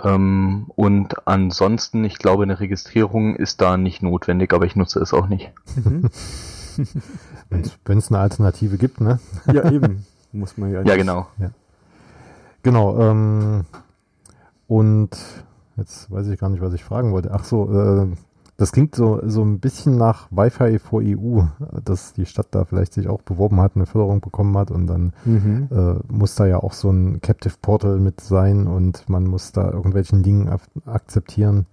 Ähm, 0.03 0.65
und 0.75 1.27
ansonsten, 1.27 2.03
ich 2.03 2.17
glaube, 2.17 2.43
eine 2.43 2.59
Registrierung 2.59 3.35
ist 3.35 3.61
da 3.61 3.77
nicht 3.77 4.03
notwendig, 4.03 4.53
aber 4.53 4.65
ich 4.65 4.75
nutze 4.75 4.99
es 4.99 5.13
auch 5.13 5.27
nicht. 5.27 5.51
Mhm. 5.75 6.09
Wenn 7.85 7.97
es 7.97 8.11
eine 8.11 8.19
Alternative 8.19 8.77
gibt, 8.77 8.99
ne? 8.99 9.19
Ja, 9.51 9.71
eben. 9.71 10.05
Muss 10.33 10.57
man 10.57 10.71
ja. 10.71 10.81
Ja, 10.81 10.97
genau. 10.97 11.27
Ja. 11.37 11.51
Genau. 12.63 12.99
Ähm, 12.99 13.65
und 14.67 15.11
jetzt 15.77 16.11
weiß 16.11 16.27
ich 16.27 16.39
gar 16.39 16.49
nicht, 16.49 16.61
was 16.61 16.73
ich 16.73 16.83
fragen 16.83 17.13
wollte. 17.13 17.31
Ach 17.31 17.45
so, 17.45 17.71
äh, 17.71 18.07
das 18.57 18.71
klingt 18.71 18.95
so, 18.95 19.19
so 19.23 19.43
ein 19.43 19.59
bisschen 19.59 19.97
nach 19.97 20.27
Wi-Fi 20.31 20.79
vor 20.79 21.01
EU, 21.03 21.41
dass 21.83 22.13
die 22.13 22.25
Stadt 22.25 22.47
da 22.51 22.63
vielleicht 22.63 22.93
sich 22.93 23.09
auch 23.09 23.21
beworben 23.21 23.59
hat, 23.59 23.75
eine 23.75 23.85
Förderung 23.85 24.21
bekommen 24.21 24.57
hat 24.57 24.71
und 24.71 24.87
dann 24.87 25.13
mhm. 25.25 25.67
äh, 25.71 26.13
muss 26.13 26.35
da 26.35 26.45
ja 26.45 26.59
auch 26.59 26.71
so 26.71 26.89
ein 26.89 27.19
Captive 27.21 27.55
Portal 27.61 27.97
mit 27.99 28.21
sein 28.21 28.67
und 28.67 29.09
man 29.09 29.25
muss 29.25 29.51
da 29.51 29.69
irgendwelchen 29.71 30.23
Dingen 30.23 30.49
akzeptieren. 30.85 31.65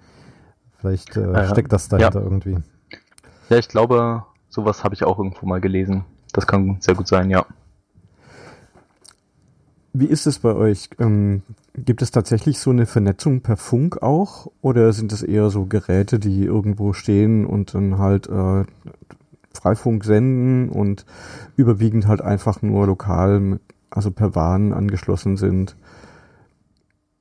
Vielleicht 0.79 1.17
äh, 1.17 1.33
äh, 1.33 1.49
steckt 1.49 1.73
das 1.73 1.89
dahinter 1.89 2.19
ja. 2.19 2.25
irgendwie. 2.25 2.59
Ja, 3.49 3.59
ich 3.59 3.69
glaube, 3.69 4.25
sowas 4.49 4.83
habe 4.83 4.95
ich 4.95 5.05
auch 5.05 5.19
irgendwo 5.19 5.47
mal 5.47 5.61
gelesen. 5.61 6.05
Das 6.33 6.49
kann 6.49 6.79
sehr 6.81 6.97
gut 6.97 7.07
sein, 7.07 7.31
ja. 7.31 7.47
Wie 9.93 10.07
ist 10.07 10.27
es 10.27 10.39
bei 10.39 10.55
euch? 10.55 10.89
Ähm, 10.99 11.43
gibt 11.75 12.01
es 12.01 12.11
tatsächlich 12.11 12.59
so 12.59 12.71
eine 12.71 12.87
Vernetzung 12.87 13.43
per 13.43 13.57
Funk 13.57 14.03
auch? 14.03 14.51
Oder 14.63 14.93
sind 14.93 15.13
das 15.13 15.23
eher 15.23 15.51
so 15.51 15.67
Geräte, 15.67 16.19
die 16.19 16.45
irgendwo 16.45 16.95
stehen 16.95 17.45
und 17.45 17.75
dann 17.75 17.99
halt 17.99 18.29
äh, 18.29 18.65
Freifunk 19.53 20.05
senden 20.05 20.71
und 20.71 21.05
überwiegend 21.57 22.07
halt 22.07 22.23
einfach 22.23 22.63
nur 22.63 22.87
lokal, 22.87 23.61
also 23.91 24.11
per 24.11 24.35
WAN 24.35 24.73
angeschlossen 24.73 25.37
sind? 25.37 25.77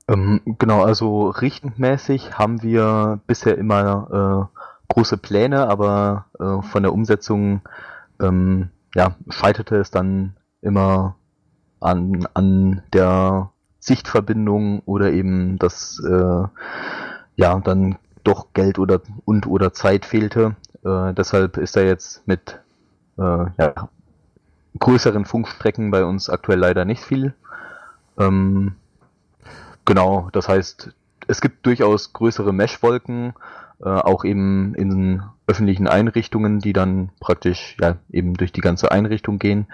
Ähm, 0.07 0.41
genau, 0.45 0.83
also 0.83 1.27
richtmäßig 1.27 2.37
haben 2.37 2.63
wir 2.63 3.19
bisher 3.27 3.57
immer 3.57 4.49
äh, 4.51 4.93
große 4.93 5.17
Pläne, 5.17 5.67
aber 5.67 6.25
äh, 6.39 6.61
von 6.61 6.83
der 6.83 6.93
Umsetzung 6.93 7.61
ähm, 8.21 8.69
ja, 8.95 9.15
scheiterte 9.29 9.77
es 9.77 9.91
dann 9.91 10.35
immer 10.61 11.15
an, 11.81 12.27
an 12.33 12.83
der 12.93 13.51
Sichtverbindung 13.79 14.81
oder 14.85 15.11
eben 15.11 15.57
das 15.59 16.01
äh, 16.07 16.43
ja 17.35 17.59
dann 17.59 17.97
doch 18.23 18.53
Geld 18.53 18.79
oder 18.79 19.01
und 19.25 19.47
oder 19.47 19.73
Zeit 19.73 20.05
fehlte. 20.05 20.55
Äh, 20.85 21.13
deshalb 21.13 21.57
ist 21.57 21.75
er 21.75 21.85
jetzt 21.85 22.27
mit 22.27 22.59
äh, 23.17 23.21
ja, 23.57 23.89
größeren 24.79 25.25
Funkstrecken 25.25 25.91
bei 25.91 26.05
uns 26.05 26.29
aktuell 26.29 26.59
leider 26.59 26.85
nicht 26.85 27.03
viel. 27.03 27.33
Ähm, 28.17 28.75
genau, 29.85 30.29
das 30.31 30.47
heißt, 30.47 30.93
es 31.27 31.41
gibt 31.41 31.65
durchaus 31.65 32.13
größere 32.13 32.53
Meshwolken, 32.53 33.33
äh, 33.83 33.89
auch 33.89 34.23
eben 34.23 34.75
in 34.75 35.23
öffentlichen 35.47 35.87
Einrichtungen, 35.87 36.59
die 36.59 36.73
dann 36.73 37.09
praktisch 37.19 37.77
ja 37.81 37.95
eben 38.11 38.35
durch 38.35 38.51
die 38.51 38.61
ganze 38.61 38.91
Einrichtung 38.91 39.39
gehen. 39.39 39.67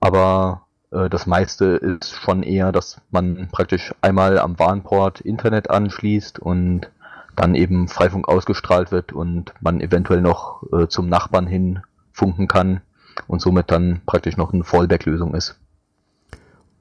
Aber 0.00 0.65
das 0.90 1.26
meiste 1.26 1.64
ist 1.64 2.14
schon 2.14 2.42
eher, 2.42 2.72
dass 2.72 3.00
man 3.10 3.48
praktisch 3.50 3.94
einmal 4.00 4.38
am 4.38 4.58
Warnport 4.58 5.20
Internet 5.20 5.68
anschließt 5.68 6.38
und 6.38 6.90
dann 7.34 7.54
eben 7.54 7.88
Freifunk 7.88 8.28
ausgestrahlt 8.28 8.90
wird 8.90 9.12
und 9.12 9.52
man 9.60 9.80
eventuell 9.80 10.20
noch 10.20 10.62
äh, 10.72 10.88
zum 10.88 11.08
Nachbarn 11.08 11.46
hin 11.46 11.80
funken 12.12 12.48
kann 12.48 12.80
und 13.26 13.40
somit 13.40 13.70
dann 13.70 14.00
praktisch 14.06 14.36
noch 14.36 14.52
eine 14.52 14.64
Fallback-Lösung 14.64 15.34
ist. 15.34 15.58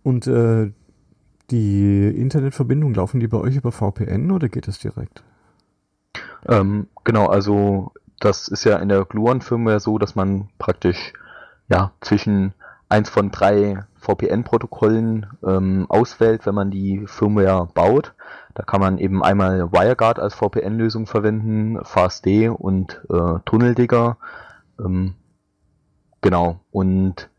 Und 0.01 0.27
äh, 0.27 0.71
die 1.51 2.07
Internetverbindung, 2.07 2.93
laufen 2.93 3.19
die 3.19 3.27
bei 3.27 3.37
euch 3.37 3.55
über 3.55 3.71
VPN 3.71 4.31
oder 4.31 4.49
geht 4.49 4.67
das 4.67 4.79
direkt? 4.79 5.23
Ähm, 6.47 6.87
genau, 7.03 7.27
also 7.27 7.91
das 8.19 8.47
ist 8.47 8.63
ja 8.63 8.77
in 8.77 8.89
der 8.89 9.05
Gluon-Firmware 9.05 9.79
so, 9.79 9.97
dass 9.97 10.15
man 10.15 10.49
praktisch 10.57 11.13
ja 11.67 11.91
zwischen 12.01 12.53
eins 12.89 13.09
von 13.09 13.31
drei 13.31 13.83
VPN-Protokollen 13.95 15.27
ähm, 15.45 15.85
auswählt, 15.89 16.45
wenn 16.45 16.55
man 16.55 16.71
die 16.71 17.05
Firmware 17.07 17.67
baut. 17.73 18.13
Da 18.53 18.63
kann 18.63 18.79
man 18.79 18.97
eben 18.97 19.23
einmal 19.23 19.71
WireGuard 19.71 20.19
als 20.19 20.35
VPN-Lösung 20.35 21.07
verwenden, 21.07 21.83
FastD 21.83 22.49
und 22.49 23.01
äh, 23.09 23.39
TunnelDigger. 23.45 24.17
Ähm, 24.79 25.15
genau. 26.21 26.59
Und 26.71 27.29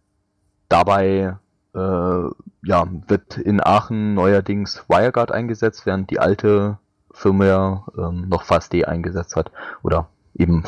dabei 0.68 1.36
äh, 1.74 1.78
ja, 1.78 2.84
wird 3.06 3.38
in 3.38 3.64
Aachen 3.64 4.14
neuerdings 4.14 4.84
WireGuard 4.88 5.30
eingesetzt, 5.30 5.86
während 5.86 6.10
die 6.10 6.18
alte 6.18 6.78
Firmware 7.12 7.84
ähm, 7.96 8.28
noch 8.28 8.42
FastD 8.42 8.84
eingesetzt 8.84 9.36
hat 9.36 9.50
oder 9.82 10.08
eben 10.34 10.64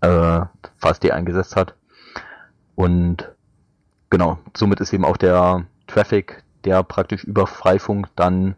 äh, 0.00 0.40
FastD 0.76 1.12
eingesetzt 1.12 1.56
hat. 1.56 1.74
Und 2.74 3.28
genau, 4.10 4.38
somit 4.56 4.80
ist 4.80 4.92
eben 4.92 5.04
auch 5.04 5.16
der 5.16 5.64
Traffic, 5.86 6.42
der 6.64 6.82
praktisch 6.82 7.24
über 7.24 7.46
Freifunk 7.46 8.08
dann 8.16 8.56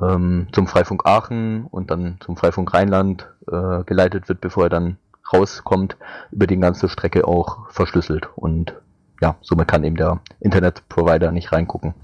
ähm, 0.00 0.48
zum 0.52 0.66
Freifunk 0.66 1.06
Aachen 1.06 1.66
und 1.66 1.90
dann 1.90 2.16
zum 2.20 2.36
Freifunk 2.36 2.72
Rheinland 2.72 3.28
äh, 3.50 3.84
geleitet 3.84 4.28
wird, 4.28 4.40
bevor 4.40 4.64
er 4.64 4.70
dann 4.70 4.96
rauskommt, 5.32 5.96
über 6.30 6.46
die 6.46 6.58
ganze 6.58 6.88
Strecke 6.88 7.26
auch 7.26 7.70
verschlüsselt. 7.70 8.28
Und 8.36 8.74
ja, 9.20 9.36
somit 9.40 9.68
kann 9.68 9.84
eben 9.84 9.96
der 9.96 10.20
Internetprovider 10.40 11.30
nicht 11.30 11.52
reingucken. 11.52 11.94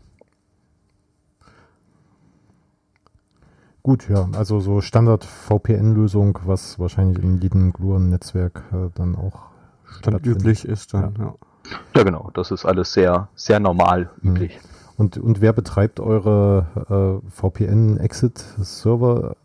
Gut, 3.83 4.09
ja, 4.09 4.29
also 4.33 4.59
so 4.59 4.81
Standard-VPN-Lösung, 4.81 6.41
was 6.45 6.79
wahrscheinlich 6.81 7.23
in 7.23 7.41
jedem 7.41 7.73
Gluon-Netzwerk 7.73 8.65
äh, 8.73 8.91
dann 8.95 9.15
auch 9.15 9.51
üblich 10.25 10.65
ist 10.65 10.93
dann, 10.93 11.15
ja. 11.17 11.25
ja. 11.27 11.35
Ja, 11.95 12.03
genau. 12.03 12.31
Das 12.35 12.51
ist 12.51 12.65
alles 12.65 12.93
sehr, 12.93 13.29
sehr 13.35 13.61
normal 13.61 14.11
Mhm. 14.21 14.31
üblich. 14.31 14.59
Und, 14.99 15.19
und 15.19 15.41
wer 15.43 15.53
betreibt 15.53 16.01
eure 16.01 17.21
äh, 17.23 17.31
VPN-Exit-Server? 17.31 19.37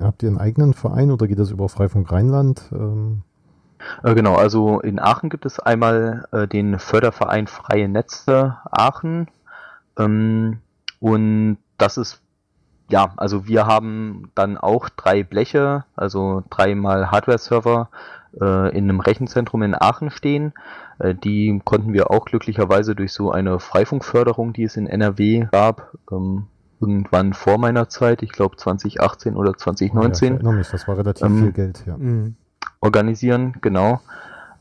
Habt 0.00 0.22
ihr 0.22 0.28
einen 0.28 0.38
eigenen 0.38 0.74
Verein 0.74 1.10
oder 1.10 1.28
geht 1.28 1.38
das 1.38 1.50
über 1.50 1.68
Freifunk 1.68 2.10
Rheinland? 2.10 2.62
Ähm, 2.72 3.22
Äh, 4.02 4.14
genau, 4.14 4.34
also 4.34 4.80
in 4.80 4.98
Aachen 4.98 5.28
gibt 5.30 5.46
es 5.46 5.60
einmal 5.60 6.26
äh, 6.32 6.48
den 6.48 6.78
Förderverein 6.80 7.46
Freie 7.46 7.88
Netze 7.88 8.56
Aachen. 8.70 9.28
Ähm, 9.98 10.58
und 10.98 11.58
das 11.78 11.98
ist, 11.98 12.20
ja, 12.88 13.12
also 13.16 13.46
wir 13.46 13.66
haben 13.66 14.30
dann 14.34 14.58
auch 14.58 14.88
drei 14.88 15.22
Bleche, 15.22 15.84
also 15.94 16.42
dreimal 16.50 17.12
Hardware-Server 17.12 17.90
äh, 18.40 18.76
in 18.76 18.84
einem 18.84 19.00
Rechenzentrum 19.00 19.62
in 19.62 19.74
Aachen 19.74 20.10
stehen. 20.10 20.52
Äh, 20.98 21.14
die 21.14 21.60
konnten 21.64 21.92
wir 21.92 22.10
auch 22.10 22.24
glücklicherweise 22.24 22.94
durch 22.94 23.12
so 23.12 23.30
eine 23.30 23.58
Freifunkförderung, 23.58 24.52
die 24.52 24.64
es 24.64 24.76
in 24.76 24.86
NRW 24.86 25.48
gab, 25.50 25.92
ähm, 26.10 26.46
irgendwann 26.80 27.32
vor 27.32 27.58
meiner 27.58 27.88
Zeit, 27.88 28.22
ich 28.22 28.32
glaube 28.32 28.56
2018 28.56 29.34
oder 29.36 29.50
Ja, 29.50 29.56
ich 29.56 29.62
2019 29.62 30.34
erinnere 30.34 30.54
mich, 30.54 30.68
das 30.68 30.86
war 30.86 30.98
relativ 30.98 31.26
Ähm, 31.26 31.42
viel 31.42 31.52
Geld, 31.52 31.82
ja. 31.86 31.96
Mhm. 31.96 32.36
organisieren, 32.80 33.54
genau. 33.60 34.00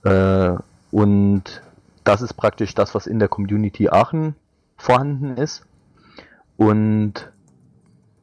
Äh, 0.04 0.54
und 0.92 1.62
das 2.04 2.22
ist 2.22 2.34
praktisch 2.34 2.74
das, 2.76 2.96
was 2.96 3.08
in 3.08 3.20
der 3.20 3.28
Community 3.28 3.90
Aachen 3.90 4.36
vorhanden 4.78 5.38
ist. 5.38 5.66
Und 6.58 7.32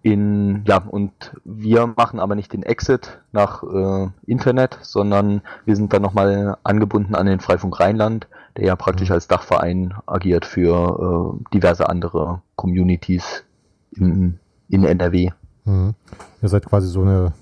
in, 0.03 0.65
ja, 0.67 0.79
und 0.79 1.13
wir 1.45 1.87
machen 1.87 2.19
aber 2.19 2.35
nicht 2.35 2.53
den 2.53 2.63
Exit 2.65 3.21
nach 3.31 3.63
äh, 3.63 4.09
Internet, 4.27 4.79
sondern 4.83 5.43
wir 5.65 5.77
sind 5.77 5.93
dann 5.93 6.03
nochmal 6.03 6.57
angebunden 6.65 7.15
an 7.15 7.27
den 7.27 7.39
Freifunk 7.41 7.79
Rheinland, 7.79 8.27
der 8.57 8.67
ja 8.67 8.77
praktisch 8.77 9.09
Mhm. 9.11 9.15
als 9.15 9.29
Dachverein 9.29 9.95
agiert 10.07 10.45
für 10.45 11.37
äh, 11.41 11.45
diverse 11.55 11.89
andere 11.89 12.43
Communities 12.57 13.45
in, 13.93 14.39
in 14.69 14.85
NRW. 14.85 15.31
Mhm. 15.65 15.95
Ihr 16.43 16.49
seid 16.49 16.67
quasi 16.67 16.89
so 16.89 17.03
eine 17.03 17.33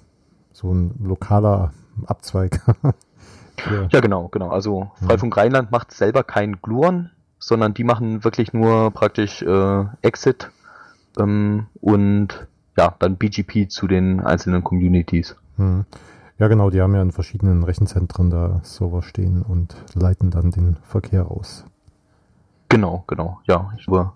so 0.53 0.71
ein 0.75 0.95
lokaler 1.03 1.73
Abzweig. 2.07 2.61
Für- 3.57 3.89
Ja, 3.91 4.01
genau, 4.01 4.29
genau. 4.29 4.51
Also 4.51 4.91
Freifunk 5.07 5.35
Rheinland 5.37 5.71
macht 5.71 5.93
selber 5.93 6.23
kein 6.25 6.61
Gluon, 6.61 7.11
sondern 7.39 7.73
die 7.73 7.85
machen 7.85 8.23
wirklich 8.25 8.53
nur 8.53 8.91
praktisch 8.91 9.41
äh, 9.43 9.85
Exit 10.03 10.51
ähm, 11.19 11.67
und 11.81 12.47
ja, 12.77 12.95
dann 12.99 13.17
BGP 13.17 13.69
zu 13.69 13.87
den 13.87 14.21
einzelnen 14.21 14.65
Communities. 14.65 15.37
Mhm. 15.57 15.85
Ja, 16.39 16.49
genau, 16.49 16.71
die 16.71 16.81
haben 16.81 16.95
ja 16.95 17.03
in 17.03 17.13
verschiedenen 17.13 17.65
Rechenzentren 17.65 18.31
da 18.31 18.61
Server 18.65 19.03
stehen 19.03 19.43
und 19.43 19.77
leiten 19.95 20.31
dann 20.31 20.51
den 20.51 20.77
Verkehr 20.83 21.31
aus. 21.31 21.67
Genau, 22.71 23.05
genau. 23.07 23.41
Ja, 23.47 23.73
ich 23.77 23.85
glaube 23.85 24.13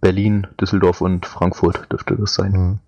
Berlin, 0.00 0.46
Düsseldorf 0.60 1.00
und 1.00 1.26
Frankfurt 1.26 1.90
dürfte 1.92 2.16
das 2.16 2.34
sein. 2.34 2.52
Mhm. 2.52 2.78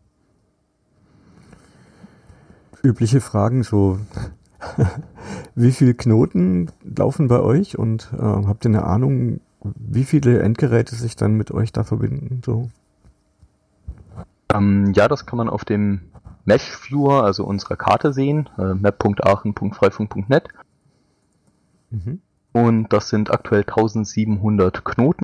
Übliche 2.83 3.21
Fragen, 3.21 3.63
so 3.63 4.01
wie 5.55 5.71
viele 5.71 5.95
Knoten 5.95 6.71
laufen 6.83 7.29
bei 7.29 7.41
euch 7.41 7.79
und 7.79 8.11
äh, 8.13 8.23
habt 8.23 8.65
ihr 8.65 8.71
eine 8.71 8.85
Ahnung, 8.85 9.41
wie 9.63 10.05
viele 10.05 10.41
Endgeräte 10.41 10.97
sich 10.97 11.15
dann 11.15 11.35
mit 11.35 11.51
euch 11.51 11.73
da 11.73 11.85
verbinden? 11.85 12.41
So. 12.45 12.71
Ähm, 14.53 14.93
ja, 14.95 15.09
das 15.09 15.27
kann 15.27 15.37
man 15.37 15.49
auf 15.49 15.65
dem 15.65 16.01
Mesh 16.45 16.77
Viewer, 16.83 17.25
also 17.25 17.45
unserer 17.45 17.77
Karte 17.77 18.13
sehen, 18.13 18.49
äh, 18.59 18.75
map.aachen.freifunk.net. 18.75 20.49
Mhm. 21.91 22.21
Und 22.53 22.93
das 22.93 23.09
sind 23.09 23.31
aktuell 23.31 23.63
1700 23.63 24.85
Knoten, 24.85 25.23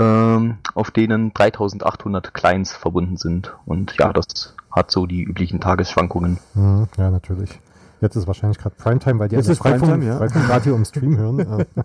ähm, 0.00 0.58
auf 0.74 0.90
denen 0.90 1.32
3800 1.32 2.34
Clients 2.34 2.72
verbunden 2.74 3.16
sind. 3.16 3.54
Und 3.66 3.96
ja, 3.98 4.12
das 4.12 4.54
hat 4.70 4.90
so 4.90 5.06
die 5.06 5.22
üblichen 5.22 5.60
Tagesschwankungen. 5.60 6.38
Mhm. 6.54 6.88
Ja, 6.96 7.10
natürlich. 7.10 7.60
Jetzt 8.00 8.16
ist 8.16 8.26
wahrscheinlich 8.26 8.58
gerade 8.58 8.74
Primetime, 8.76 9.18
weil 9.18 9.28
die 9.28 9.36
Jetzt 9.36 9.46
alle 9.46 9.52
ist 9.54 9.60
Primetime, 9.60 10.04
ja. 10.04 10.18
Freifunk 10.18 10.48
Radio 10.48 10.74
im 10.74 10.84
Stream 10.84 11.16
hören. 11.16 11.66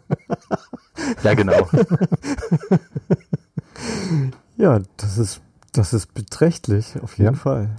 Ja, 1.24 1.34
genau. 1.34 1.68
Ja, 4.58 4.80
das 4.98 5.18
ist, 5.18 5.42
das 5.74 5.94
ist 5.94 6.14
beträchtlich, 6.14 6.96
auf 7.02 7.18
jeden 7.18 7.34
Ja. 7.36 7.40
Fall. 7.40 7.70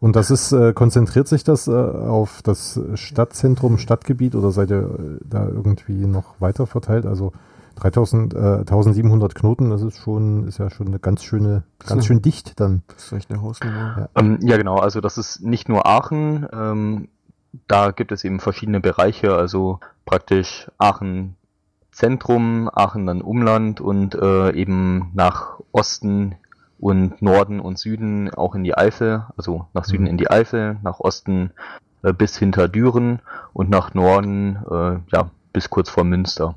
Und 0.00 0.14
das 0.14 0.30
ist, 0.30 0.52
äh, 0.52 0.72
konzentriert 0.72 1.26
sich 1.26 1.42
das 1.42 1.66
äh, 1.66 1.72
auf 1.72 2.40
das 2.42 2.80
Stadtzentrum, 2.94 3.78
Stadtgebiet 3.78 4.36
oder 4.36 4.52
seid 4.52 4.70
ihr 4.70 4.82
äh, 4.82 5.24
da 5.24 5.46
irgendwie 5.48 6.06
noch 6.06 6.40
weiter 6.40 6.66
verteilt? 6.68 7.04
Also 7.04 7.32
3000, 7.76 8.34
äh, 8.34 8.38
1700 8.58 9.34
Knoten, 9.34 9.70
das 9.70 9.82
ist 9.82 9.96
schon, 9.96 10.46
ist 10.46 10.58
ja 10.58 10.70
schon 10.70 10.88
eine 10.88 10.98
ganz 11.00 11.24
schöne, 11.24 11.64
ganz 11.84 12.06
schön 12.06 12.22
dicht 12.22 12.60
dann. 12.60 12.82
Das 12.88 13.06
ist 13.06 13.12
echt 13.12 13.30
eine 13.30 13.42
Hausnummer. 13.42 14.08
Ja. 14.14 14.20
ähm, 14.20 14.38
ja, 14.42 14.56
genau. 14.56 14.76
Also 14.76 15.00
das 15.00 15.18
ist 15.18 15.42
nicht 15.42 15.68
nur 15.68 15.86
Aachen. 15.86 16.46
Ähm, 16.52 17.08
da 17.66 17.90
gibt 17.90 18.12
es 18.12 18.24
eben 18.24 18.38
verschiedene 18.40 18.80
Bereiche. 18.80 19.34
Also 19.34 19.80
praktisch 20.06 20.70
Aachen 20.78 21.34
Zentrum, 21.90 22.70
Aachen 22.72 23.06
dann 23.06 23.20
Umland 23.20 23.80
und 23.80 24.14
äh, 24.14 24.52
eben 24.52 25.10
nach 25.14 25.58
Osten 25.72 26.36
und 26.78 27.20
Norden 27.22 27.60
und 27.60 27.78
Süden 27.78 28.32
auch 28.32 28.54
in 28.54 28.64
die 28.64 28.76
Eifel. 28.76 29.24
Also 29.36 29.66
nach 29.74 29.84
Süden 29.84 30.04
Mhm. 30.04 30.10
in 30.10 30.16
die 30.18 30.30
Eifel, 30.30 30.76
nach 30.82 31.00
Osten 31.00 31.50
äh, 32.02 32.12
bis 32.12 32.36
hinter 32.38 32.68
Düren 32.68 33.20
und 33.52 33.70
nach 33.70 33.94
Norden 33.94 34.58
äh, 34.70 34.98
ja 35.12 35.30
bis 35.52 35.70
kurz 35.70 35.90
vor 35.90 36.04
Münster. 36.04 36.54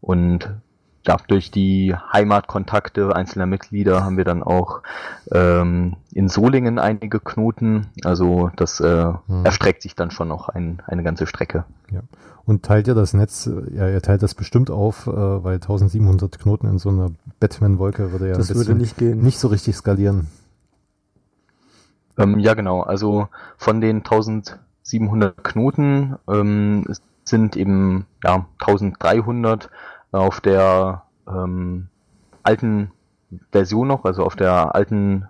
Und 0.00 0.50
ja, 1.06 1.16
durch 1.26 1.50
die 1.50 1.94
Heimatkontakte 2.12 3.14
einzelner 3.14 3.46
Mitglieder 3.46 4.04
haben 4.04 4.16
wir 4.16 4.24
dann 4.24 4.42
auch 4.42 4.82
ähm, 5.32 5.96
in 6.12 6.28
Solingen 6.28 6.78
einige 6.78 7.18
Knoten. 7.18 7.88
Also 8.04 8.50
das 8.56 8.80
äh, 8.80 9.12
hm. 9.26 9.44
erstreckt 9.44 9.82
sich 9.82 9.96
dann 9.96 10.10
schon 10.10 10.28
noch 10.28 10.48
ein, 10.48 10.80
eine 10.86 11.02
ganze 11.02 11.26
Strecke. 11.26 11.64
Ja. 11.90 12.00
Und 12.44 12.64
teilt 12.64 12.88
ihr 12.88 12.94
das 12.94 13.14
Netz, 13.14 13.50
ja, 13.72 13.88
ihr 13.88 14.02
teilt 14.02 14.22
das 14.22 14.34
bestimmt 14.34 14.70
auf, 14.70 15.06
äh, 15.06 15.10
weil 15.10 15.54
1700 15.54 16.38
Knoten 16.38 16.68
in 16.68 16.78
so 16.78 16.88
einer 16.88 17.10
Batman-Wolke 17.40 18.12
würde 18.12 18.28
ja 18.28 18.34
das 18.34 18.54
würde 18.54 18.74
nicht, 18.74 18.96
gehen. 18.96 19.22
nicht 19.22 19.38
so 19.38 19.48
richtig 19.48 19.76
skalieren. 19.76 20.28
Ähm, 22.18 22.38
ja, 22.38 22.54
genau. 22.54 22.82
Also 22.82 23.28
von 23.56 23.80
den 23.80 23.98
1700 23.98 25.42
Knoten 25.42 26.16
ähm, 26.28 26.84
sind 27.24 27.56
eben 27.56 28.06
ja, 28.24 28.46
1300 28.60 29.70
auf 30.12 30.40
der 30.40 31.02
ähm, 31.26 31.88
alten 32.42 32.90
Version 33.50 33.88
noch, 33.88 34.04
also 34.04 34.24
auf 34.24 34.36
der 34.36 34.74
alten 34.74 35.26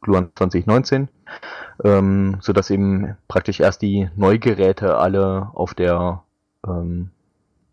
Gluon 0.00 0.30
2019, 0.34 1.08
ähm, 1.84 2.38
so 2.40 2.52
dass 2.52 2.70
eben 2.70 3.16
praktisch 3.28 3.60
erst 3.60 3.82
die 3.82 4.08
Neugeräte 4.16 4.96
alle 4.96 5.50
auf 5.54 5.74
der, 5.74 6.22
ähm, 6.66 7.10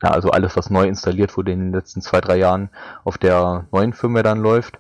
ja, 0.01 0.11
also 0.11 0.31
alles, 0.31 0.55
was 0.55 0.69
neu 0.69 0.87
installiert 0.87 1.35
wurde 1.37 1.51
in 1.51 1.59
den 1.59 1.73
letzten 1.73 2.01
zwei, 2.01 2.21
drei 2.21 2.37
Jahren, 2.37 2.69
auf 3.03 3.17
der 3.17 3.65
neuen 3.71 3.93
Firmware 3.93 4.23
dann 4.23 4.39
läuft. 4.39 4.79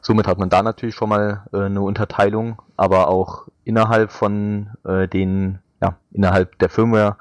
Somit 0.00 0.26
hat 0.26 0.38
man 0.38 0.48
da 0.48 0.62
natürlich 0.62 0.94
schon 0.94 1.08
mal 1.08 1.46
äh, 1.52 1.62
eine 1.62 1.80
Unterteilung, 1.80 2.62
aber 2.76 3.08
auch 3.08 3.48
innerhalb 3.64 4.12
von 4.12 4.70
äh, 4.84 5.08
den, 5.08 5.58
ja, 5.80 5.96
innerhalb 6.12 6.58
der 6.58 6.68
Firmware 6.68 7.16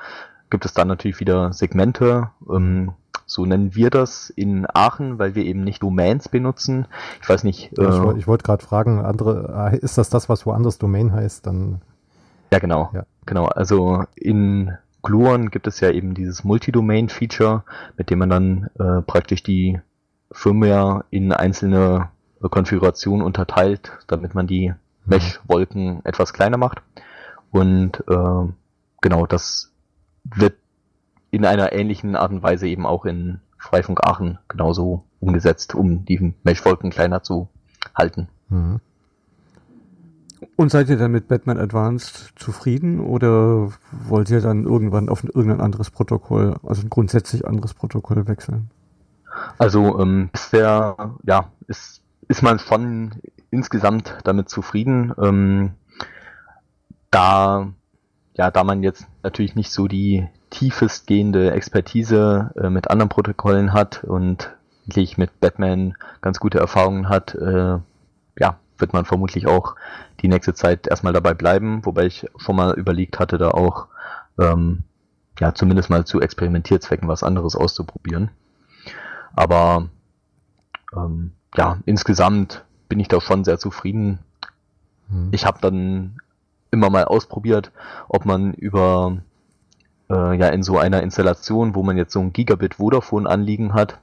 gibt 0.49 0.65
es 0.65 0.73
dann 0.73 0.87
natürlich 0.87 1.19
wieder 1.19 1.53
Segmente. 1.53 2.29
Ähm, 2.49 2.93
so 3.27 3.45
nennen 3.45 3.75
wir 3.75 3.89
das 3.89 4.29
in 4.29 4.65
Aachen, 4.73 5.19
weil 5.19 5.35
wir 5.35 5.43
eben 5.43 5.63
nicht 5.63 5.83
Domains 5.83 6.29
benutzen. 6.29 6.87
Ich 7.21 7.27
weiß 7.29 7.43
nicht. 7.43 7.71
Ja, 7.77 8.05
äh, 8.05 8.11
ich, 8.13 8.19
ich 8.19 8.27
wollte 8.27 8.45
gerade 8.45 8.65
fragen, 8.65 9.03
andere, 9.03 9.71
äh, 9.73 9.77
ist 9.77 9.97
das 9.97 10.09
das, 10.09 10.29
was 10.29 10.45
woanders 10.45 10.77
Domain 10.77 11.11
heißt? 11.11 11.45
Dann. 11.45 11.81
Ja, 12.51 12.59
genau. 12.59 12.89
Ja. 12.93 13.05
Genau. 13.25 13.45
Also 13.45 14.05
in 14.15 14.71
Gluon 15.03 15.51
gibt 15.51 15.67
es 15.67 15.81
ja 15.81 15.91
eben 15.91 16.13
dieses 16.13 16.45
Multi-Domain-Feature, 16.45 17.63
mit 17.97 18.09
dem 18.09 18.19
man 18.19 18.29
dann 18.29 18.69
äh, 18.79 19.01
praktisch 19.01 19.43
die 19.43 19.79
Firmware 20.31 21.03
in 21.09 21.33
einzelne 21.33 22.09
Konfigurationen 22.41 23.25
unterteilt, 23.25 23.91
damit 24.07 24.35
man 24.35 24.47
die 24.47 24.69
mhm. 24.69 24.75
Mesh-Wolken 25.05 26.05
etwas 26.05 26.31
kleiner 26.31 26.57
macht. 26.57 26.81
Und 27.51 28.03
äh, 28.07 28.53
genau, 29.01 29.25
das 29.25 29.73
wird 30.23 30.55
in 31.31 31.45
einer 31.45 31.73
ähnlichen 31.73 32.15
Art 32.15 32.31
und 32.31 32.43
Weise 32.43 32.67
eben 32.67 32.85
auch 32.85 33.05
in 33.05 33.41
Freifunk 33.57 34.05
Aachen 34.05 34.39
genauso 34.47 35.03
umgesetzt, 35.19 35.75
um 35.75 36.05
die 36.05 36.33
Meshwolken 36.43 36.89
kleiner 36.89 37.23
zu 37.23 37.49
halten. 37.95 38.29
Mhm. 38.49 38.79
Und 40.55 40.69
seid 40.69 40.89
ihr 40.89 40.97
dann 40.97 41.11
mit 41.11 41.27
Batman 41.27 41.57
Advanced 41.57 42.33
zufrieden 42.35 42.99
oder 42.99 43.71
wollt 43.91 44.29
ihr 44.29 44.41
dann 44.41 44.65
irgendwann 44.65 45.09
auf 45.09 45.23
irgendein 45.23 45.61
anderes 45.61 45.89
Protokoll, 45.89 46.55
also 46.63 46.83
ein 46.83 46.89
grundsätzlich 46.89 47.47
anderes 47.47 47.73
Protokoll 47.73 48.27
wechseln? 48.27 48.69
Also 49.57 49.99
ähm, 49.99 50.29
bisher 50.31 51.15
ja, 51.23 51.51
ist, 51.67 52.01
ist 52.27 52.43
man 52.43 52.59
schon 52.59 53.15
insgesamt 53.49 54.17
damit 54.23 54.49
zufrieden. 54.49 55.13
Ähm, 55.19 55.71
da 57.09 57.71
ja, 58.37 58.51
da 58.51 58.63
man 58.63 58.83
jetzt 58.83 59.07
natürlich 59.23 59.55
nicht 59.55 59.71
so 59.71 59.87
die 59.87 60.27
tiefestgehende 60.49 61.51
Expertise 61.51 62.51
äh, 62.61 62.69
mit 62.69 62.89
anderen 62.89 63.09
Protokollen 63.09 63.73
hat 63.73 64.03
und 64.03 64.49
wirklich 64.85 65.17
mit 65.17 65.39
Batman 65.39 65.95
ganz 66.21 66.39
gute 66.39 66.59
Erfahrungen 66.59 67.09
hat, 67.09 67.35
äh, 67.35 67.77
ja, 68.39 68.57
wird 68.77 68.93
man 68.93 69.05
vermutlich 69.05 69.47
auch 69.47 69.75
die 70.21 70.27
nächste 70.27 70.53
Zeit 70.53 70.87
erstmal 70.87 71.13
dabei 71.13 71.33
bleiben, 71.33 71.85
wobei 71.85 72.05
ich 72.05 72.25
schon 72.37 72.55
mal 72.55 72.73
überlegt 72.73 73.19
hatte, 73.19 73.37
da 73.37 73.51
auch 73.51 73.87
ähm, 74.39 74.83
ja 75.39 75.53
zumindest 75.53 75.89
mal 75.89 76.05
zu 76.05 76.21
Experimentierzwecken 76.21 77.07
was 77.07 77.23
anderes 77.23 77.55
auszuprobieren. 77.55 78.29
Aber 79.35 79.89
ähm, 80.95 81.31
ja, 81.55 81.79
insgesamt 81.85 82.63
bin 82.89 82.99
ich 82.99 83.07
da 83.07 83.19
schon 83.19 83.43
sehr 83.43 83.59
zufrieden. 83.59 84.19
Hm. 85.09 85.29
Ich 85.31 85.45
habe 85.45 85.59
dann 85.61 86.17
immer 86.71 86.89
mal 86.89 87.05
ausprobiert, 87.05 87.71
ob 88.07 88.25
man 88.25 88.53
über 88.53 89.17
äh, 90.09 90.37
ja 90.37 90.47
in 90.49 90.63
so 90.63 90.77
einer 90.77 91.03
Installation, 91.03 91.75
wo 91.75 91.83
man 91.83 91.97
jetzt 91.97 92.13
so 92.13 92.19
ein 92.19 92.33
Gigabit 92.33 92.75
Vodafone 92.75 93.29
anliegen 93.29 93.73
hat, 93.73 93.99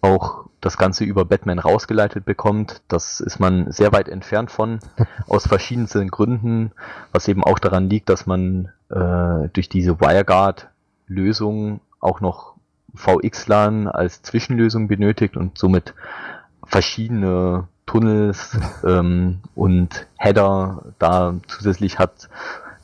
auch 0.00 0.44
das 0.60 0.76
Ganze 0.78 1.04
über 1.04 1.24
Batman 1.24 1.58
rausgeleitet 1.58 2.24
bekommt. 2.24 2.82
Das 2.88 3.20
ist 3.20 3.38
man 3.38 3.70
sehr 3.70 3.92
weit 3.92 4.08
entfernt 4.08 4.50
von, 4.50 4.78
aus 5.28 5.46
verschiedensten 5.46 6.10
Gründen, 6.10 6.72
was 7.12 7.28
eben 7.28 7.44
auch 7.44 7.58
daran 7.58 7.88
liegt, 7.88 8.08
dass 8.08 8.26
man 8.26 8.70
äh, 8.90 9.48
durch 9.52 9.68
diese 9.68 10.00
WireGuard-Lösung 10.00 11.80
auch 12.00 12.20
noch 12.20 12.54
VXLAN 12.94 13.88
als 13.88 14.22
Zwischenlösung 14.22 14.88
benötigt 14.88 15.36
und 15.36 15.58
somit 15.58 15.94
verschiedene 16.64 17.68
Tunnels 17.86 18.58
ähm, 18.84 19.40
und 19.54 20.06
Header 20.16 20.94
da 20.98 21.34
zusätzlich 21.48 21.98
hat, 21.98 22.28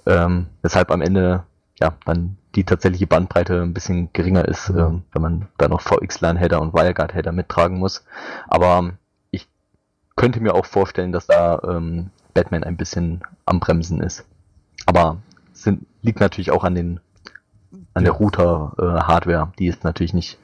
ähm, 0.07 0.47
weshalb 0.63 0.91
am 0.91 1.01
Ende 1.01 1.45
ja 1.81 1.95
dann 2.05 2.37
die 2.55 2.65
tatsächliche 2.65 3.07
Bandbreite 3.07 3.63
ein 3.63 3.75
bisschen 3.75 4.13
geringer 4.13 4.47
ist, 4.47 4.71
mhm. 4.71 4.79
ähm, 4.79 5.03
wenn 5.13 5.23
man 5.23 5.49
da 5.59 5.69
noch 5.69 5.81
VXLAN-Header 5.81 6.61
und 6.61 6.75
WireGuard-Header 6.75 7.33
mittragen 7.33 7.79
muss. 7.79 8.05
Aber 8.49 8.91
ich 9.31 9.49
könnte 10.17 10.41
mir 10.41 10.55
auch 10.55 10.67
vorstellen, 10.67 11.13
dass 11.13 11.27
da 11.27 11.61
ähm, 11.63 12.11
Batman 12.35 12.65
ein 12.65 12.77
bisschen 12.77 13.23
am 13.47 13.61
Bremsen 13.61 14.01
ist. 14.01 14.25
Aber 14.87 15.19
sind, 15.53 15.87
liegt 16.03 16.21
natürlich 16.21 16.51
auch 16.51 16.65
an 16.65 16.75
den 16.75 17.01
an 17.95 18.05
ja. 18.05 18.11
der 18.11 18.13
Router-Hardware. 18.13 19.49
Äh, 19.53 19.57
die 19.59 19.67
ist 19.67 19.85
natürlich 19.85 20.15
nicht 20.15 20.39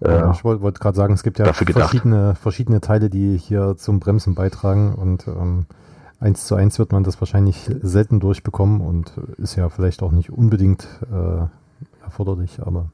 ja, 0.00 0.30
ich 0.30 0.44
wollte 0.44 0.62
wollt 0.62 0.78
gerade 0.78 0.96
sagen, 0.96 1.14
es 1.14 1.22
gibt 1.22 1.38
ja 1.38 1.50
verschiedene, 1.52 2.34
verschiedene 2.34 2.80
Teile, 2.80 3.08
die 3.08 3.38
hier 3.38 3.76
zum 3.78 3.98
Bremsen 3.98 4.34
beitragen 4.34 4.94
und 4.94 5.26
ähm, 5.26 5.66
eins 6.20 6.46
zu 6.46 6.54
eins 6.54 6.78
wird 6.78 6.92
man 6.92 7.04
das 7.04 7.20
wahrscheinlich 7.20 7.70
selten 7.82 8.20
durchbekommen 8.20 8.80
und 8.80 9.12
ist 9.38 9.56
ja 9.56 9.68
vielleicht 9.68 10.02
auch 10.02 10.12
nicht 10.12 10.30
unbedingt 10.30 10.86
äh, 11.12 11.46
erforderlich, 12.02 12.60
aber 12.60 12.90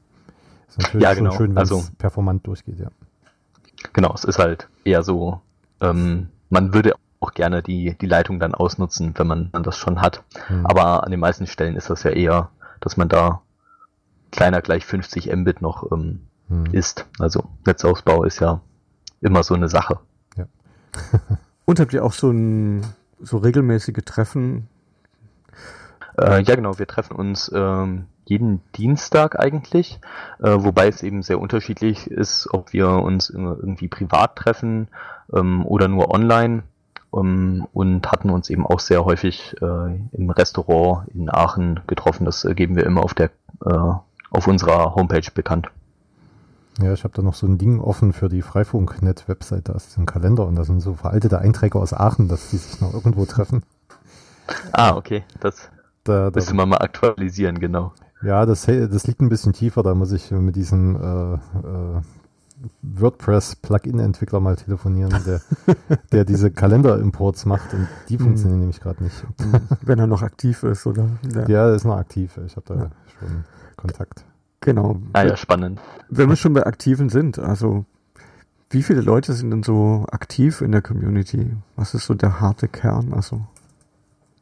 ist 0.67 0.79
natürlich 0.79 1.03
ja, 1.03 1.13
genau. 1.13 1.31
schon 1.31 1.37
schön, 1.37 1.49
wenn 1.51 1.57
also, 1.57 1.77
es 1.79 1.91
performant 1.91 2.45
durchgeht, 2.47 2.79
ja. 2.79 2.89
Genau, 3.93 4.13
es 4.13 4.23
ist 4.23 4.39
halt 4.39 4.69
eher 4.83 5.03
so, 5.03 5.41
ähm, 5.81 6.29
man 6.49 6.73
würde 6.73 6.93
auch 7.19 7.33
gerne 7.33 7.63
die, 7.63 7.97
die 7.99 8.05
Leitung 8.05 8.39
dann 8.39 8.53
ausnutzen, 8.53 9.13
wenn 9.17 9.27
man, 9.27 9.49
man 9.51 9.63
das 9.63 9.77
schon 9.77 10.01
hat. 10.01 10.23
Hm. 10.47 10.65
Aber 10.65 11.03
an 11.03 11.11
den 11.11 11.19
meisten 11.19 11.47
Stellen 11.47 11.75
ist 11.75 11.89
das 11.89 12.03
ja 12.03 12.11
eher, 12.11 12.49
dass 12.79 12.97
man 12.97 13.09
da 13.09 13.41
kleiner 14.31 14.61
gleich 14.61 14.85
50 14.85 15.33
Mbit 15.33 15.61
noch 15.61 15.91
ähm, 15.91 16.27
hm. 16.49 16.65
ist. 16.71 17.05
Also 17.19 17.45
Netzausbau 17.65 18.23
ist 18.23 18.39
ja 18.39 18.61
immer 19.21 19.43
so 19.43 19.53
eine 19.53 19.69
Sache. 19.69 19.99
Ja. 20.37 20.45
Und 21.65 21.79
habt 21.79 21.93
ihr 21.93 22.03
auch 22.03 22.13
so 22.13 22.29
ein 22.29 22.83
so 23.23 23.37
regelmäßige 23.37 24.03
Treffen? 24.05 24.67
Äh, 26.17 26.43
ja, 26.43 26.55
genau. 26.55 26.77
Wir 26.77 26.87
treffen 26.87 27.15
uns 27.15 27.51
ähm, 27.53 28.05
jeden 28.25 28.61
Dienstag 28.75 29.39
eigentlich, 29.39 29.99
äh, 30.39 30.55
wobei 30.59 30.87
es 30.87 31.03
eben 31.03 31.23
sehr 31.23 31.39
unterschiedlich 31.39 32.09
ist, 32.09 32.47
ob 32.51 32.73
wir 32.73 32.89
uns 32.89 33.29
irgendwie 33.29 33.87
privat 33.87 34.35
treffen 34.35 34.87
ähm, 35.33 35.65
oder 35.65 35.87
nur 35.87 36.13
online 36.13 36.63
ähm, 37.13 37.67
und 37.73 38.11
hatten 38.11 38.29
uns 38.29 38.49
eben 38.49 38.65
auch 38.65 38.79
sehr 38.79 39.05
häufig 39.05 39.55
äh, 39.61 39.99
im 40.11 40.29
Restaurant 40.29 41.07
in 41.09 41.29
Aachen 41.29 41.81
getroffen. 41.87 42.25
Das 42.25 42.45
äh, 42.45 42.53
geben 42.53 42.75
wir 42.75 42.85
immer 42.85 43.03
auf 43.03 43.13
der 43.13 43.31
äh, 43.65 43.93
auf 44.29 44.47
unserer 44.47 44.95
Homepage 44.95 45.29
bekannt. 45.33 45.69
Ja, 46.81 46.93
ich 46.93 47.03
habe 47.03 47.13
da 47.13 47.21
noch 47.21 47.35
so 47.35 47.45
ein 47.45 47.57
Ding 47.57 47.79
offen 47.79 48.13
für 48.13 48.29
die 48.29 48.41
Freifunk-Net-Website. 48.41 49.69
Da 49.69 49.73
ist 49.73 49.97
ein 49.97 50.05
Kalender 50.05 50.47
und 50.47 50.55
da 50.55 50.63
sind 50.63 50.81
so 50.81 50.95
veraltete 50.95 51.39
Einträge 51.39 51.77
aus 51.77 51.93
Aachen, 51.93 52.27
dass 52.27 52.49
die 52.49 52.57
sich 52.57 52.81
noch 52.81 52.93
irgendwo 52.93 53.25
treffen. 53.25 53.63
Ah, 54.71 54.95
okay. 54.95 55.23
Das 55.39 55.69
da, 56.03 56.31
da, 56.31 56.39
müssen 56.39 56.57
wir 56.57 56.65
mal 56.65 56.77
aktualisieren, 56.77 57.59
genau. 57.59 57.93
Ja, 58.23 58.45
das, 58.45 58.65
das 58.65 59.07
liegt 59.07 59.21
ein 59.21 59.29
bisschen 59.29 59.53
tiefer. 59.53 59.83
Da 59.83 59.93
muss 59.93 60.11
ich 60.11 60.31
mit 60.31 60.55
diesem 60.55 60.95
äh, 60.95 61.33
äh, 61.35 62.01
WordPress-Plugin-Entwickler 62.81 64.39
mal 64.39 64.55
telefonieren, 64.55 65.13
der, 65.25 65.41
der 66.11 66.25
diese 66.25 66.51
Kalender-Imports 66.51 67.45
macht 67.45 67.73
und 67.73 67.87
die 68.09 68.17
hm. 68.17 68.25
funktionieren 68.25 68.59
nämlich 68.59 68.79
gerade 68.79 69.03
nicht. 69.03 69.25
Wenn 69.81 69.99
er 69.99 70.07
noch 70.07 70.21
aktiv 70.21 70.63
ist, 70.63 70.87
oder? 70.87 71.07
Ja, 71.33 71.47
ja 71.47 71.67
er 71.67 71.75
ist 71.75 71.85
noch 71.85 71.97
aktiv. 71.97 72.37
Ich 72.45 72.55
habe 72.55 72.65
da 72.67 72.75
ja. 72.75 72.89
schon 73.19 73.45
Kontakt. 73.75 74.25
Genau. 74.63 75.01
Ah 75.11 75.23
ja, 75.23 75.35
spannend. 75.35 75.79
Wenn 76.09 76.29
wir 76.29 76.37
schon 76.37 76.53
bei 76.53 76.65
Aktiven 76.65 77.09
sind, 77.09 77.37
also 77.37 77.85
wie 78.69 78.81
viele 78.81 79.01
Leute 79.01 79.33
sind 79.33 79.51
denn 79.51 79.61
so 79.61 80.05
aktiv 80.09 80.61
in 80.61 80.71
der 80.71 80.81
Community? 80.81 81.51
Was 81.75 81.93
ist 81.93 82.05
so 82.05 82.13
der 82.13 82.39
harte 82.39 82.67
Kern? 82.67 83.13
Also 83.13 83.41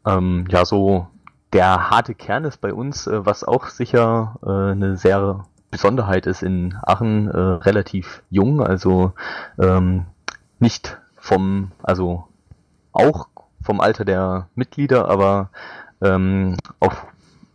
ähm, 0.06 0.46
ja, 0.50 0.64
so 0.64 1.08
der 1.54 1.90
harte 1.90 2.14
Kern 2.14 2.46
ist 2.46 2.62
bei 2.62 2.74
uns, 2.74 3.08
äh, 3.08 3.26
was 3.26 3.44
auch 3.44 3.68
sicher 3.68 4.38
äh, 4.44 4.72
eine 4.72 4.96
sehr 4.96 5.46
Besonderheit 5.72 6.28
ist 6.28 6.44
in 6.44 6.76
Aachen, 6.84 7.30
äh, 7.30 7.38
relativ 7.38 8.24
jung, 8.30 8.62
also 8.62 9.14
ähm, 9.58 10.06
nicht 10.60 10.98
vom, 11.18 11.72
also 11.82 12.28
auch 12.92 13.28
vom 13.64 13.80
Alter 13.80 14.06
der 14.06 14.50
Mitglieder, 14.54 15.10
aber 15.10 15.50
ähm, 16.02 16.58
auch 16.80 16.96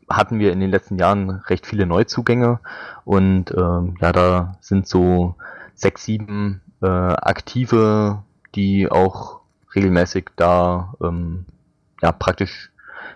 hatten 0.09 0.39
wir 0.39 0.53
in 0.53 0.61
den 0.61 0.71
letzten 0.71 0.99
Jahren 0.99 1.31
recht 1.31 1.67
viele 1.67 1.87
Neuzugänge 1.87 2.61
und 3.05 3.51
ähm, 3.53 3.97
ja, 4.01 4.13
da 4.13 4.57
sind 4.61 4.87
so 4.87 5.35
sechs, 5.75 6.05
sieben 6.05 6.63
äh, 6.83 6.87
Aktive, 6.87 8.23
die 8.55 8.91
auch 8.91 9.41
regelmäßig 9.75 10.31
da 10.37 10.95
ähm, 11.03 11.47
ja 12.03 12.13
praktisch 12.13 12.71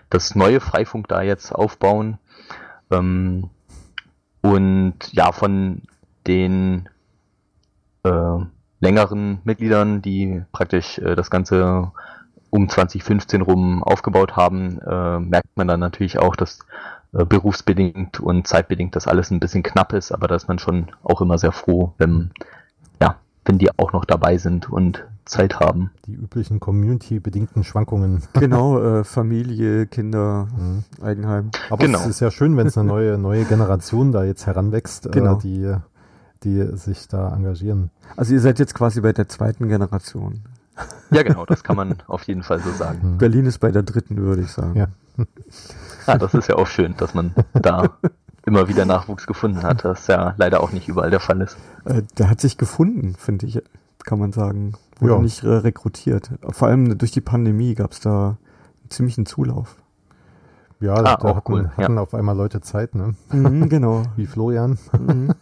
das 0.09 0.35
neue 0.35 0.59
Freifunk 0.59 1.07
da 1.07 1.21
jetzt 1.21 1.53
aufbauen. 1.53 2.17
Ähm, 2.91 3.49
und 4.41 4.95
ja, 5.11 5.31
von 5.31 5.83
den 6.27 6.89
äh, 8.03 8.37
längeren 8.79 9.39
Mitgliedern, 9.43 10.01
die 10.01 10.43
praktisch 10.51 10.97
äh, 10.99 11.15
das 11.15 11.29
Ganze 11.29 11.91
um 12.51 12.69
2015 12.69 13.41
rum 13.41 13.81
aufgebaut 13.83 14.35
haben, 14.35 14.79
äh, 14.79 15.19
merkt 15.19 15.55
man 15.55 15.67
dann 15.67 15.79
natürlich 15.79 16.19
auch, 16.19 16.35
dass 16.35 16.59
äh, 17.13 17.25
berufsbedingt 17.25 18.19
und 18.19 18.47
zeitbedingt 18.47 18.95
das 18.95 19.07
alles 19.07 19.31
ein 19.31 19.39
bisschen 19.39 19.63
knapp 19.63 19.93
ist, 19.93 20.11
aber 20.11 20.27
da 20.27 20.35
ist 20.35 20.47
man 20.47 20.59
schon 20.59 20.87
auch 21.03 21.21
immer 21.21 21.37
sehr 21.37 21.51
froh, 21.51 21.93
wenn, 21.97 22.31
ja, 23.01 23.15
wenn 23.45 23.57
die 23.57 23.69
auch 23.77 23.93
noch 23.93 24.05
dabei 24.05 24.37
sind 24.37 24.69
und 24.69 25.05
Zeit 25.25 25.59
haben. 25.59 25.91
Die 26.05 26.13
üblichen 26.13 26.59
Community-bedingten 26.59 27.63
Schwankungen. 27.63 28.23
Genau, 28.33 28.81
äh, 28.81 29.03
Familie, 29.03 29.87
Kinder, 29.87 30.47
mhm. 30.57 30.83
Eigenheim. 31.01 31.51
Aber 31.69 31.85
genau. 31.85 31.99
es 31.99 32.07
ist 32.07 32.19
ja 32.19 32.31
schön, 32.31 32.57
wenn 32.57 32.67
es 32.67 32.77
eine 32.77 32.87
neue, 32.87 33.17
neue 33.17 33.45
Generation 33.45 34.11
da 34.11 34.23
jetzt 34.23 34.45
heranwächst, 34.45 35.07
äh, 35.07 35.09
genau. 35.09 35.37
äh, 35.37 35.39
die, 35.39 35.75
die 36.43 36.77
sich 36.77 37.07
da 37.07 37.33
engagieren. 37.33 37.91
Also 38.17 38.33
ihr 38.33 38.41
seid 38.41 38.59
jetzt 38.59 38.73
quasi 38.73 39.01
bei 39.01 39.13
der 39.13 39.29
zweiten 39.29 39.67
Generation. 39.67 40.41
Ja, 41.11 41.23
genau, 41.23 41.45
das 41.45 41.63
kann 41.63 41.75
man 41.75 41.97
auf 42.07 42.23
jeden 42.23 42.43
Fall 42.43 42.59
so 42.59 42.71
sagen. 42.71 43.13
Mhm. 43.13 43.17
Berlin 43.17 43.45
ist 43.45 43.59
bei 43.59 43.71
der 43.71 43.83
dritten, 43.83 44.17
würde 44.17 44.43
ich 44.43 44.51
sagen. 44.51 44.75
Ja. 44.75 44.87
ja, 46.07 46.17
das 46.17 46.33
ist 46.33 46.47
ja 46.47 46.55
auch 46.55 46.67
schön, 46.67 46.95
dass 46.97 47.13
man 47.13 47.35
da 47.53 47.97
immer 48.45 48.67
wieder 48.67 48.85
Nachwuchs 48.85 49.27
gefunden 49.27 49.63
hat, 49.63 49.85
das 49.85 50.07
ja 50.07 50.33
leider 50.37 50.61
auch 50.63 50.71
nicht 50.71 50.87
überall 50.87 51.11
der 51.11 51.19
Fall 51.19 51.41
ist. 51.41 51.57
Äh, 51.85 52.03
der 52.17 52.29
hat 52.29 52.41
sich 52.41 52.57
gefunden, 52.57 53.15
finde 53.15 53.45
ich, 53.45 53.61
kann 54.03 54.19
man 54.19 54.31
sagen. 54.31 54.73
Wurde 54.99 55.13
ja. 55.13 55.19
nicht 55.19 55.43
äh, 55.43 55.49
rekrutiert. 55.49 56.31
Vor 56.49 56.67
allem 56.67 56.97
durch 56.97 57.11
die 57.11 57.21
Pandemie 57.21 57.75
gab 57.75 57.91
es 57.91 57.99
da 57.99 58.37
einen 58.81 58.89
ziemlichen 58.89 59.25
Zulauf. 59.25 59.75
Ja, 60.79 60.95
ah, 60.95 61.17
da 61.17 61.35
hatten, 61.35 61.53
cool. 61.53 61.71
hatten 61.77 61.95
ja. 61.95 62.01
auf 62.01 62.13
einmal 62.15 62.35
Leute 62.35 62.61
Zeit, 62.61 62.95
ne? 62.95 63.15
Mhm, 63.31 63.69
genau. 63.69 64.03
Wie 64.15 64.25
Florian. 64.25 64.79
Mhm. 64.97 65.33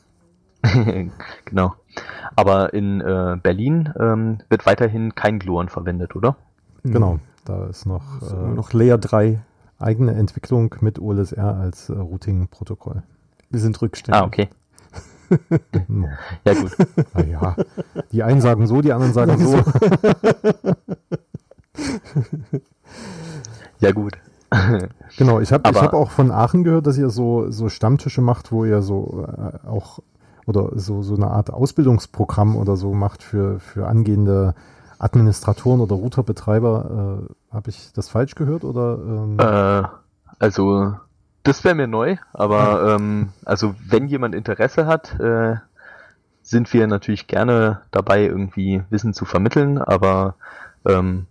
genau. 1.45 1.73
Aber 2.35 2.73
in 2.73 3.01
äh, 3.01 3.37
Berlin 3.41 3.93
ähm, 3.99 4.39
wird 4.49 4.65
weiterhin 4.65 5.15
kein 5.15 5.39
Gluon 5.39 5.69
verwendet, 5.69 6.15
oder? 6.15 6.35
Mhm. 6.83 6.91
Genau, 6.91 7.19
da 7.45 7.67
ist 7.67 7.85
noch, 7.85 8.21
äh, 8.21 8.53
noch 8.53 8.73
Layer 8.73 8.97
3. 8.97 9.41
Eigene 9.79 10.13
Entwicklung 10.13 10.75
mit 10.81 10.99
OLSR 10.99 11.55
als 11.55 11.89
äh, 11.89 11.93
Routing-Protokoll. 11.93 13.03
Wir 13.49 13.59
sind 13.59 13.81
rückständig. 13.81 14.21
Ah, 14.21 14.25
okay. 14.25 14.49
ja, 16.45 16.53
gut. 16.53 16.75
Naja, 17.13 17.55
die 18.11 18.23
einen 18.23 18.41
sagen 18.41 18.67
so, 18.67 18.81
die 18.81 18.91
anderen 18.91 19.13
sagen 19.13 19.37
so. 19.37 19.63
ja, 23.79 23.91
gut. 23.91 24.13
Genau, 25.17 25.39
ich 25.39 25.53
habe 25.53 25.69
hab 25.69 25.93
auch 25.93 26.09
von 26.11 26.31
Aachen 26.31 26.63
gehört, 26.63 26.87
dass 26.87 26.97
ihr 26.97 27.09
so, 27.09 27.51
so 27.51 27.69
Stammtische 27.69 28.21
macht, 28.21 28.51
wo 28.51 28.65
ihr 28.65 28.81
so 28.81 29.27
äh, 29.27 29.67
auch 29.67 29.99
oder 30.49 30.71
so, 30.73 31.03
so 31.03 31.15
eine 31.15 31.29
Art 31.29 31.53
Ausbildungsprogramm 31.53 32.55
oder 32.55 32.75
so 32.75 32.93
macht 32.93 33.21
für, 33.23 33.59
für 33.59 33.88
angehende 33.88 34.55
Administratoren 34.97 35.79
oder 35.79 35.95
Routerbetreiber. 35.95 37.29
Äh, 37.29 37.53
Habe 37.53 37.69
ich 37.69 37.93
das 37.93 38.09
falsch 38.09 38.35
gehört 38.35 38.63
oder? 38.63 38.97
Ähm? 38.99 39.38
Äh, 39.39 39.88
also 40.39 40.95
das 41.43 41.63
wäre 41.63 41.75
mir 41.75 41.88
neu, 41.88 42.17
aber 42.33 42.95
ähm, 42.95 43.29
also 43.45 43.75
wenn 43.88 44.07
jemand 44.07 44.35
Interesse 44.35 44.88
hat, 44.88 45.19
äh, 45.19 45.55
sind 46.41 46.73
wir 46.73 46.88
natürlich 46.88 47.27
gerne 47.27 47.81
dabei, 47.91 48.25
irgendwie 48.25 48.83
Wissen 48.89 49.13
zu 49.13 49.25
vermitteln, 49.25 49.77
aber 49.77 50.35
ähm, 50.85 51.27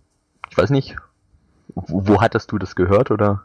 ich 0.49 0.57
weiß 0.57 0.69
nicht, 0.71 0.95
wo, 1.75 2.07
wo 2.07 2.21
hattest 2.21 2.51
du 2.51 2.57
das 2.57 2.75
gehört 2.75 3.11
oder? 3.11 3.43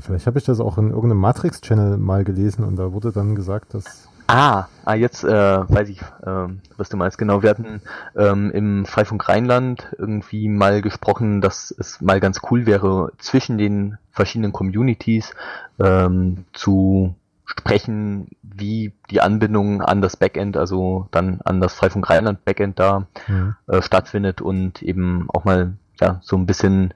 Vielleicht 0.00 0.28
habe 0.28 0.38
ich 0.38 0.44
das 0.44 0.60
auch 0.60 0.78
in 0.78 0.90
irgendeinem 0.90 1.18
Matrix-Channel 1.18 1.96
mal 1.96 2.22
gelesen 2.22 2.64
und 2.64 2.76
da 2.76 2.92
wurde 2.92 3.10
dann 3.10 3.34
gesagt, 3.34 3.74
dass 3.74 4.08
Ah, 4.26 4.68
ah 4.84 4.94
jetzt 4.94 5.24
äh, 5.24 5.28
weiß 5.30 5.88
ich, 5.88 6.00
ähm, 6.26 6.60
was 6.76 6.88
du 6.88 6.96
meinst. 6.96 7.18
Genau, 7.18 7.42
wir 7.42 7.50
hatten 7.50 7.82
ähm, 8.16 8.50
im 8.52 8.86
Freifunk 8.86 9.28
Rheinland 9.28 9.94
irgendwie 9.98 10.48
mal 10.48 10.80
gesprochen, 10.80 11.40
dass 11.40 11.74
es 11.76 12.00
mal 12.00 12.20
ganz 12.20 12.40
cool 12.50 12.66
wäre, 12.66 13.12
zwischen 13.18 13.58
den 13.58 13.98
verschiedenen 14.12 14.52
Communities 14.52 15.34
ähm, 15.78 16.44
zu 16.52 17.14
sprechen, 17.44 18.28
wie 18.42 18.92
die 19.10 19.20
Anbindung 19.20 19.82
an 19.82 20.00
das 20.00 20.16
Backend, 20.16 20.56
also 20.56 21.08
dann 21.10 21.40
an 21.44 21.60
das 21.60 21.74
Freifunk 21.74 22.08
Rheinland 22.08 22.44
Backend 22.44 22.78
da 22.78 23.06
mhm. 23.28 23.54
äh, 23.66 23.82
stattfindet 23.82 24.40
und 24.40 24.82
eben 24.82 25.28
auch 25.28 25.44
mal 25.44 25.74
ja 26.00 26.20
so 26.22 26.36
ein 26.36 26.46
bisschen 26.46 26.94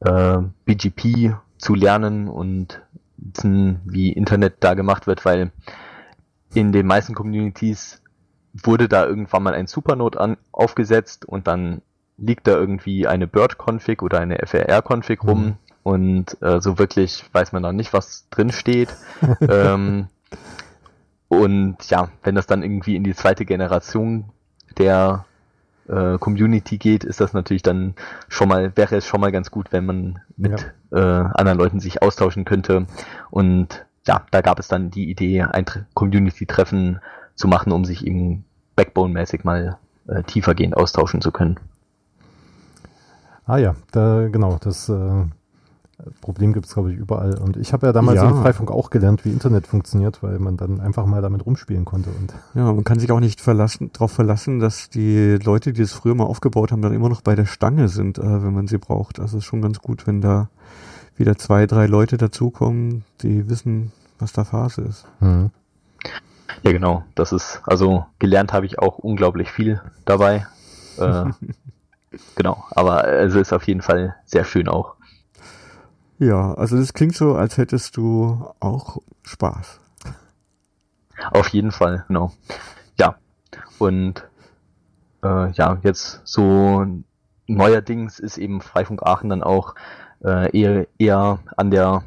äh, 0.00 0.38
BGP 0.64 1.34
zu 1.58 1.74
lernen 1.74 2.28
und 2.28 2.80
wissen, 3.16 3.80
wie 3.84 4.12
Internet 4.12 4.54
da 4.60 4.74
gemacht 4.74 5.06
wird, 5.06 5.24
weil 5.24 5.50
in 6.54 6.72
den 6.72 6.86
meisten 6.86 7.14
Communities 7.14 8.02
wurde 8.52 8.88
da 8.88 9.06
irgendwann 9.06 9.42
mal 9.42 9.54
ein 9.54 9.66
Supernode 9.66 10.20
an, 10.20 10.36
aufgesetzt 10.52 11.24
und 11.24 11.46
dann 11.46 11.82
liegt 12.18 12.46
da 12.46 12.52
irgendwie 12.52 13.06
eine 13.06 13.26
Bird-Config 13.26 14.02
oder 14.02 14.20
eine 14.20 14.38
FRR-Config 14.46 15.24
rum 15.24 15.44
mhm. 15.44 15.54
und 15.82 16.42
äh, 16.42 16.60
so 16.60 16.78
wirklich 16.78 17.24
weiß 17.32 17.52
man 17.52 17.62
noch 17.62 17.72
nicht, 17.72 17.92
was 17.92 18.28
drin 18.30 18.52
steht. 18.52 18.94
ähm, 19.40 20.08
und 21.28 21.78
ja, 21.88 22.10
wenn 22.22 22.34
das 22.34 22.46
dann 22.46 22.62
irgendwie 22.62 22.94
in 22.94 23.04
die 23.04 23.14
zweite 23.14 23.46
Generation 23.46 24.26
der 24.76 25.24
äh, 25.88 26.18
Community 26.18 26.76
geht, 26.76 27.04
ist 27.04 27.20
das 27.20 27.32
natürlich 27.32 27.62
dann 27.62 27.94
schon 28.28 28.48
mal, 28.48 28.76
wäre 28.76 28.96
es 28.96 29.06
schon 29.06 29.20
mal 29.20 29.32
ganz 29.32 29.50
gut, 29.50 29.72
wenn 29.72 29.86
man 29.86 30.18
mit 30.36 30.72
ja. 30.90 30.98
äh, 30.98 31.30
anderen 31.34 31.58
Leuten 31.58 31.80
sich 31.80 32.02
austauschen 32.02 32.44
könnte 32.44 32.86
und 33.30 33.84
ja, 34.06 34.26
da 34.30 34.40
gab 34.40 34.58
es 34.58 34.68
dann 34.68 34.90
die 34.90 35.10
Idee, 35.10 35.42
ein 35.42 35.64
Community-Treffen 35.94 37.00
zu 37.34 37.48
machen, 37.48 37.72
um 37.72 37.84
sich 37.84 38.06
eben 38.06 38.44
Backbone-mäßig 38.76 39.44
mal 39.44 39.78
äh, 40.08 40.22
tiefergehend 40.24 40.76
austauschen 40.76 41.20
zu 41.20 41.30
können. 41.30 41.58
Ah 43.46 43.58
ja, 43.58 43.74
da, 43.90 44.28
genau, 44.28 44.58
das 44.60 44.88
äh, 44.88 45.24
Problem 46.20 46.52
gibt 46.52 46.66
es, 46.66 46.74
glaube 46.74 46.92
ich, 46.92 46.98
überall. 46.98 47.38
Und 47.38 47.56
ich 47.56 47.72
habe 47.72 47.86
ja 47.86 47.92
damals 47.92 48.16
ja. 48.16 48.28
im 48.28 48.36
Freifunk 48.36 48.70
auch 48.70 48.90
gelernt, 48.90 49.24
wie 49.24 49.30
Internet 49.30 49.66
funktioniert, 49.66 50.22
weil 50.22 50.38
man 50.38 50.56
dann 50.56 50.80
einfach 50.80 51.06
mal 51.06 51.22
damit 51.22 51.44
rumspielen 51.46 51.84
konnte. 51.84 52.10
Und 52.10 52.34
ja, 52.54 52.72
man 52.72 52.84
kann 52.84 52.98
sich 52.98 53.10
auch 53.12 53.20
nicht 53.20 53.40
verlassen, 53.40 53.90
darauf 53.92 54.12
verlassen, 54.12 54.58
dass 54.58 54.90
die 54.90 55.38
Leute, 55.42 55.72
die 55.72 55.82
es 55.82 55.92
früher 55.92 56.14
mal 56.14 56.24
aufgebaut 56.24 56.72
haben, 56.72 56.82
dann 56.82 56.92
immer 56.92 57.08
noch 57.08 57.20
bei 57.20 57.34
der 57.34 57.46
Stange 57.46 57.88
sind, 57.88 58.18
äh, 58.18 58.42
wenn 58.42 58.52
man 58.52 58.66
sie 58.66 58.78
braucht. 58.78 59.20
Also 59.20 59.38
es 59.38 59.44
ist 59.44 59.48
schon 59.48 59.62
ganz 59.62 59.80
gut, 59.80 60.06
wenn 60.06 60.20
da 60.20 60.48
wieder 61.16 61.36
zwei, 61.36 61.66
drei 61.66 61.86
Leute 61.86 62.16
dazukommen, 62.16 63.04
die 63.22 63.48
wissen, 63.48 63.92
was 64.18 64.32
da 64.32 64.44
Phase 64.44 64.82
ist. 64.82 65.06
Mhm. 65.20 65.50
Ja, 66.62 66.72
genau. 66.72 67.04
Das 67.14 67.32
ist, 67.32 67.60
also 67.66 68.06
gelernt 68.18 68.52
habe 68.52 68.66
ich 68.66 68.78
auch 68.78 68.98
unglaublich 68.98 69.50
viel 69.50 69.80
dabei. 70.04 70.46
Äh, 70.98 71.24
genau, 72.36 72.64
aber 72.70 73.08
es 73.08 73.34
ist 73.34 73.52
auf 73.52 73.66
jeden 73.66 73.82
Fall 73.82 74.14
sehr 74.24 74.44
schön 74.44 74.68
auch. 74.68 74.94
Ja, 76.18 76.54
also 76.54 76.76
das 76.76 76.92
klingt 76.92 77.16
so, 77.16 77.34
als 77.34 77.58
hättest 77.58 77.96
du 77.96 78.48
auch 78.60 78.98
Spaß. 79.22 79.80
Auf 81.32 81.48
jeden 81.48 81.72
Fall, 81.72 82.04
genau. 82.08 82.32
Ja, 82.98 83.16
und 83.78 84.24
äh, 85.24 85.50
ja, 85.52 85.78
jetzt 85.82 86.20
so 86.24 86.86
neuerdings 87.46 88.18
ist 88.18 88.38
eben 88.38 88.60
Freifunk 88.60 89.02
Aachen 89.02 89.30
dann 89.30 89.42
auch 89.42 89.74
äh, 90.24 90.58
eher, 90.58 90.86
eher 90.98 91.38
an 91.56 91.70
der 91.70 92.04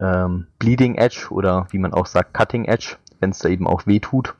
ähm, 0.00 0.46
Bleeding 0.58 0.94
Edge 0.96 1.28
oder 1.30 1.66
wie 1.70 1.78
man 1.78 1.92
auch 1.92 2.06
sagt 2.06 2.34
Cutting 2.34 2.64
Edge, 2.64 2.96
wenn 3.20 3.30
es 3.30 3.38
da 3.38 3.48
eben 3.48 3.66
auch 3.66 3.86
weh 3.86 4.00
tut. 4.00 4.34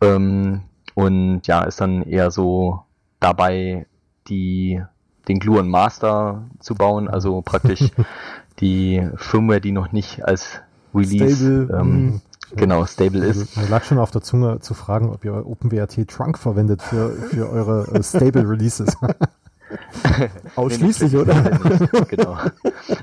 Ähm, 0.00 0.62
und 0.94 1.46
ja, 1.46 1.62
ist 1.62 1.80
dann 1.80 2.02
eher 2.02 2.30
so 2.30 2.82
dabei, 3.20 3.86
die 4.28 4.82
den 5.28 5.38
Gluon 5.38 5.68
Master 5.68 6.44
zu 6.58 6.74
bauen, 6.74 7.08
also 7.08 7.42
praktisch 7.42 7.90
die 8.60 9.08
Firmware, 9.16 9.60
die 9.60 9.72
noch 9.72 9.92
nicht 9.92 10.24
als 10.24 10.60
Release 10.94 11.36
stable, 11.36 11.78
ähm, 11.80 12.04
mhm. 12.04 12.20
genau 12.56 12.84
stable 12.84 13.24
ist. 13.24 13.56
Mir 13.56 13.68
lag 13.68 13.84
schon 13.84 13.98
auf 13.98 14.10
der 14.10 14.20
Zunge 14.20 14.60
zu 14.60 14.74
fragen, 14.74 15.10
ob 15.10 15.24
ihr 15.24 15.46
OpenWRT 15.46 16.08
Trunk 16.08 16.38
verwendet 16.38 16.82
für, 16.82 17.10
für 17.10 17.48
eure 17.48 17.86
äh, 17.94 18.02
Stable 18.02 18.48
Releases. 18.48 18.96
Ausschließlich, 20.56 21.16
oder? 21.16 21.34
Nicht, 21.34 21.92
genau. 22.08 22.38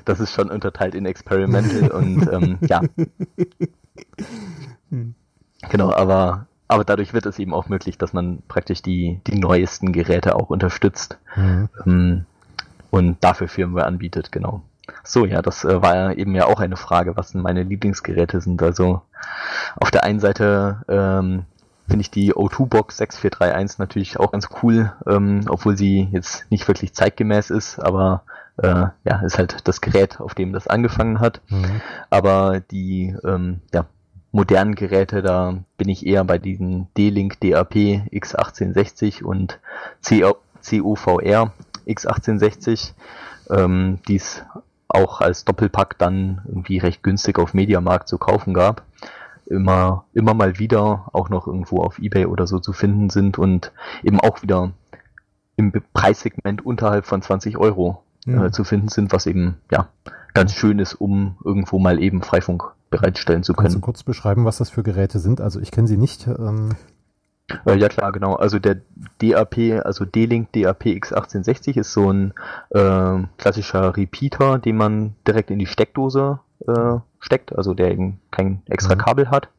Das 0.05 0.19
ist 0.19 0.33
schon 0.33 0.49
unterteilt 0.49 0.95
in 0.95 1.05
Experimental 1.05 1.89
und 1.91 2.31
ähm, 2.31 2.57
ja. 2.61 2.81
Hm. 4.89 5.15
Genau, 5.69 5.91
aber, 5.93 6.47
aber 6.67 6.83
dadurch 6.83 7.13
wird 7.13 7.25
es 7.25 7.39
eben 7.39 7.53
auch 7.53 7.67
möglich, 7.69 7.97
dass 7.97 8.13
man 8.13 8.41
praktisch 8.47 8.81
die, 8.81 9.19
die 9.27 9.37
neuesten 9.37 9.91
Geräte 9.91 10.35
auch 10.35 10.49
unterstützt 10.49 11.17
mhm. 11.35 11.69
ähm, 11.85 12.25
und 12.91 13.23
dafür 13.23 13.47
Firmware 13.47 13.85
anbietet, 13.85 14.31
genau. 14.31 14.61
So, 15.03 15.25
ja, 15.25 15.41
das 15.41 15.65
äh, 15.65 15.81
war 15.81 15.95
ja 15.95 16.11
eben 16.13 16.33
ja 16.35 16.45
auch 16.45 16.59
eine 16.59 16.77
Frage, 16.77 17.15
was 17.15 17.31
denn 17.31 17.41
meine 17.41 17.63
Lieblingsgeräte 17.63 18.41
sind. 18.41 18.61
Also 18.63 19.01
auf 19.79 19.91
der 19.91 20.03
einen 20.03 20.19
Seite 20.19 20.83
ähm, 20.87 21.45
finde 21.89 22.01
ich 22.01 22.11
die 22.11 22.33
O2-Box 22.33 22.97
6431 22.97 23.79
natürlich 23.79 24.19
auch 24.19 24.31
ganz 24.31 24.49
cool, 24.61 24.93
ähm, 25.07 25.41
obwohl 25.49 25.75
sie 25.75 26.07
jetzt 26.11 26.49
nicht 26.51 26.67
wirklich 26.67 26.93
zeitgemäß 26.93 27.49
ist, 27.49 27.79
aber 27.79 28.23
äh, 28.57 28.85
ja, 29.03 29.21
ist 29.25 29.37
halt 29.37 29.67
das 29.67 29.81
Gerät, 29.81 30.19
auf 30.19 30.35
dem 30.35 30.53
das 30.53 30.67
angefangen 30.67 31.19
hat. 31.19 31.41
Mhm. 31.49 31.81
Aber 32.09 32.59
die 32.59 33.15
ähm, 33.23 33.61
ja, 33.73 33.85
modernen 34.31 34.75
Geräte, 34.75 35.21
da 35.21 35.57
bin 35.77 35.89
ich 35.89 36.05
eher 36.05 36.23
bei 36.23 36.37
diesen 36.37 36.87
D-Link 36.95 37.39
DAP 37.39 37.73
X1860 37.73 39.23
und 39.23 39.59
COVR 40.07 41.53
X1860, 41.87 42.91
ähm, 43.49 43.99
die 44.07 44.17
es 44.17 44.43
auch 44.87 45.21
als 45.21 45.45
Doppelpack 45.45 45.97
dann 45.97 46.41
irgendwie 46.45 46.77
recht 46.77 47.01
günstig 47.01 47.39
auf 47.39 47.53
Mediamarkt 47.53 48.07
zu 48.07 48.17
kaufen 48.17 48.53
gab 48.53 48.83
immer, 49.49 50.05
immer 50.13 50.33
mal 50.33 50.59
wieder 50.59 51.09
auch 51.13 51.29
noch 51.29 51.47
irgendwo 51.47 51.77
auf 51.77 51.99
Ebay 51.99 52.25
oder 52.25 52.47
so 52.47 52.59
zu 52.59 52.73
finden 52.73 53.09
sind 53.09 53.37
und 53.37 53.71
eben 54.03 54.19
auch 54.19 54.41
wieder 54.41 54.71
im 55.55 55.73
Preissegment 55.93 56.65
unterhalb 56.65 57.05
von 57.05 57.21
20 57.21 57.57
Euro 57.57 58.03
mhm. 58.25 58.45
äh, 58.45 58.51
zu 58.51 58.63
finden 58.63 58.87
sind, 58.87 59.11
was 59.11 59.25
eben, 59.25 59.57
ja, 59.71 59.89
ganz 60.33 60.53
schön 60.53 60.79
ist, 60.79 60.93
um 60.93 61.37
irgendwo 61.43 61.79
mal 61.79 62.01
eben 62.01 62.21
Freifunk 62.21 62.63
bereitstellen 62.89 63.43
zu 63.43 63.53
können. 63.53 63.65
Kannst 63.65 63.77
du 63.77 63.81
kurz 63.81 64.03
beschreiben, 64.03 64.45
was 64.45 64.57
das 64.57 64.69
für 64.69 64.83
Geräte 64.83 65.19
sind? 65.19 65.41
Also 65.41 65.59
ich 65.59 65.71
kenne 65.71 65.87
sie 65.87 65.97
nicht. 65.97 66.27
Ähm 66.27 66.75
äh, 67.65 67.77
ja 67.77 67.89
klar, 67.89 68.11
genau. 68.11 68.35
Also 68.35 68.59
der 68.59 68.77
DAP, 69.19 69.83
also 69.83 70.05
D-Link 70.05 70.51
DAP 70.53 70.85
X1860 70.85 71.77
ist 71.77 71.93
so 71.93 72.11
ein 72.11 72.33
äh, 72.69 73.23
klassischer 73.37 73.95
Repeater, 73.95 74.59
den 74.59 74.77
man 74.77 75.15
direkt 75.27 75.51
in 75.51 75.59
die 75.59 75.65
Steckdose 75.65 76.39
äh, 76.67 76.97
steckt, 77.19 77.55
also 77.55 77.73
der 77.73 77.91
eben 77.91 78.19
kein 78.31 78.61
extra 78.67 78.95
mhm. 78.95 78.99
Kabel 78.99 79.29
hat. 79.29 79.49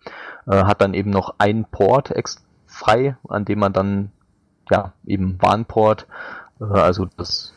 Äh, 0.46 0.64
hat 0.64 0.80
dann 0.80 0.94
eben 0.94 1.10
noch 1.10 1.34
einen 1.38 1.64
Port 1.64 2.12
frei, 2.66 3.16
an 3.28 3.44
dem 3.44 3.58
man 3.58 3.72
dann 3.72 4.12
ja 4.70 4.92
eben 5.06 5.38
WAN-Port, 5.40 6.06
äh, 6.60 6.64
also 6.64 7.06
das 7.16 7.52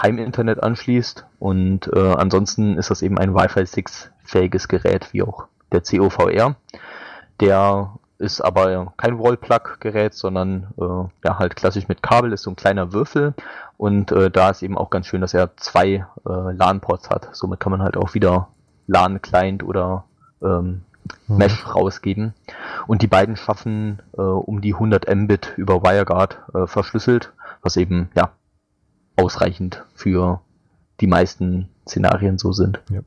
Heiminternet 0.00 0.62
anschließt 0.62 1.24
und 1.38 1.90
äh, 1.94 2.12
ansonsten 2.12 2.76
ist 2.76 2.90
das 2.90 3.02
eben 3.02 3.18
ein 3.18 3.34
Wi-Fi 3.34 3.64
6 3.64 4.10
fähiges 4.24 4.68
Gerät 4.68 5.12
wie 5.12 5.22
auch 5.22 5.44
der 5.72 5.80
COVR. 5.80 6.56
Der 7.40 7.92
ist 8.18 8.40
aber 8.40 8.92
kein 8.96 9.18
Wallplug-Gerät, 9.18 10.14
sondern 10.14 10.68
äh, 10.78 11.26
ja 11.26 11.38
halt 11.38 11.56
klassisch 11.56 11.88
mit 11.88 12.02
Kabel, 12.02 12.32
ist 12.32 12.42
so 12.42 12.50
ein 12.50 12.56
kleiner 12.56 12.92
Würfel 12.92 13.34
und 13.76 14.12
äh, 14.12 14.30
da 14.30 14.50
ist 14.50 14.62
eben 14.62 14.78
auch 14.78 14.90
ganz 14.90 15.06
schön, 15.06 15.20
dass 15.20 15.34
er 15.34 15.56
zwei 15.56 16.06
äh, 16.26 16.52
LAN-Ports 16.52 17.10
hat. 17.10 17.28
Somit 17.32 17.60
kann 17.60 17.72
man 17.72 17.82
halt 17.82 17.96
auch 17.96 18.14
wieder 18.14 18.48
LAN-Client 18.86 19.62
oder 19.62 20.04
ähm, 20.42 20.82
mhm. 21.26 21.36
Mesh 21.36 21.66
rausgeben. 21.74 22.34
Und 22.86 23.02
die 23.02 23.06
beiden 23.06 23.36
schaffen 23.36 24.00
äh, 24.16 24.20
um 24.20 24.60
die 24.60 24.74
100 24.74 25.14
Mbit 25.14 25.54
über 25.56 25.82
WireGuard 25.82 26.38
äh, 26.54 26.66
verschlüsselt, 26.66 27.32
was 27.62 27.76
eben 27.76 28.08
ja 28.14 28.30
ausreichend 29.16 29.84
für 29.94 30.40
die 31.00 31.06
meisten 31.06 31.68
Szenarien 31.86 32.38
so 32.38 32.52
sind. 32.52 32.80
Ja. 32.90 33.00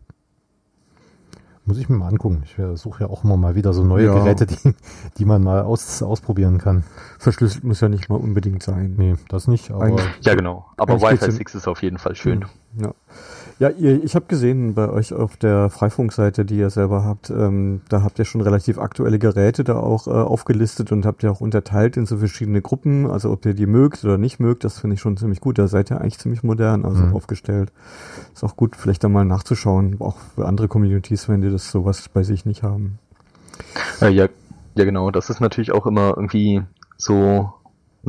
Muss 1.66 1.78
ich 1.78 1.88
mir 1.88 1.98
mal 1.98 2.08
angucken. 2.08 2.42
Ich 2.46 2.56
suche 2.80 3.04
ja 3.04 3.10
auch 3.12 3.24
immer 3.24 3.38
mal 3.38 3.54
wieder 3.54 3.74
so 3.74 3.84
neue 3.84 4.08
ja. 4.08 4.14
Geräte, 4.16 4.48
die, 4.48 4.74
die 5.18 5.26
man 5.26 5.44
mal 5.44 5.62
aus, 5.62 6.02
ausprobieren 6.02 6.58
kann. 6.58 6.84
Verschlüsselt 7.20 7.64
muss 7.64 7.80
ja 7.80 7.90
nicht 7.90 8.10
mal 8.10 8.16
unbedingt 8.16 8.64
sein. 8.64 8.96
Nee, 8.98 9.16
das 9.28 9.48
nicht. 9.48 9.70
Aber 9.70 10.02
ja, 10.22 10.34
genau. 10.34 10.66
Aber 10.78 11.00
Wi-Fi 11.00 11.30
6 11.30 11.54
ist 11.54 11.68
auf 11.68 11.84
jeden 11.84 12.00
Fall 12.00 12.16
schön. 12.16 12.46
Ja. 12.82 12.96
Ja, 13.60 13.70
ihr, 13.70 14.02
ich 14.02 14.16
habe 14.16 14.26
gesehen 14.28 14.74
bei 14.74 14.90
euch 14.90 15.12
auf 15.12 15.36
der 15.36 15.70
Freifunkseite, 15.70 16.46
die 16.46 16.58
ihr 16.58 16.70
selber 16.70 17.04
habt, 17.04 17.30
ähm, 17.30 17.82
da 17.90 18.04
habt 18.04 18.18
ihr 18.18 18.24
schon 18.24 18.40
relativ 18.40 18.80
aktuelle 18.80 19.20
Geräte 19.20 19.66
da 19.66 19.76
auch 19.76 20.08
äh, 20.08 20.12
aufgelistet 20.12 20.94
und 20.94 21.06
habt 21.06 21.24
ihr 21.24 21.32
auch 21.32 21.42
unterteilt 21.42 21.98
in 21.98 22.06
so 22.06 22.18
verschiedene 22.18 22.62
Gruppen. 22.62 23.12
Also 23.12 23.30
ob 23.32 23.46
ihr 23.46 23.54
die 23.54 23.66
mögt 23.66 24.06
oder 24.06 24.18
nicht 24.18 24.40
mögt, 24.40 24.64
das 24.64 24.80
finde 24.80 24.94
ich 24.94 25.02
schon 25.02 25.18
ziemlich 25.18 25.42
gut. 25.42 25.60
Da 25.60 25.68
seid 25.68 25.92
ihr 25.92 26.00
eigentlich 26.00 26.20
ziemlich 26.20 26.42
modern 26.42 26.86
also 26.86 27.04
mhm. 27.04 27.14
aufgestellt. 27.14 27.74
Ist 28.34 28.46
auch 28.46 28.56
gut, 28.56 28.78
vielleicht 28.78 29.04
da 29.04 29.10
mal 29.10 29.26
nachzuschauen, 29.26 29.98
auch 30.00 30.16
für 30.36 30.46
andere 30.46 30.70
Communities, 30.70 31.28
wenn 31.28 31.42
die 31.42 31.52
das 31.52 31.70
sowas 31.70 32.08
bei 32.08 32.24
sich 32.24 32.46
nicht 32.46 32.64
haben. 32.64 32.98
Äh, 34.02 34.12
ja, 34.12 34.30
ja, 34.76 34.86
genau. 34.86 35.12
Das 35.12 35.30
ist 35.30 35.42
natürlich 35.42 35.74
auch 35.74 35.86
immer 35.86 36.14
irgendwie 36.16 36.64
so 36.96 37.52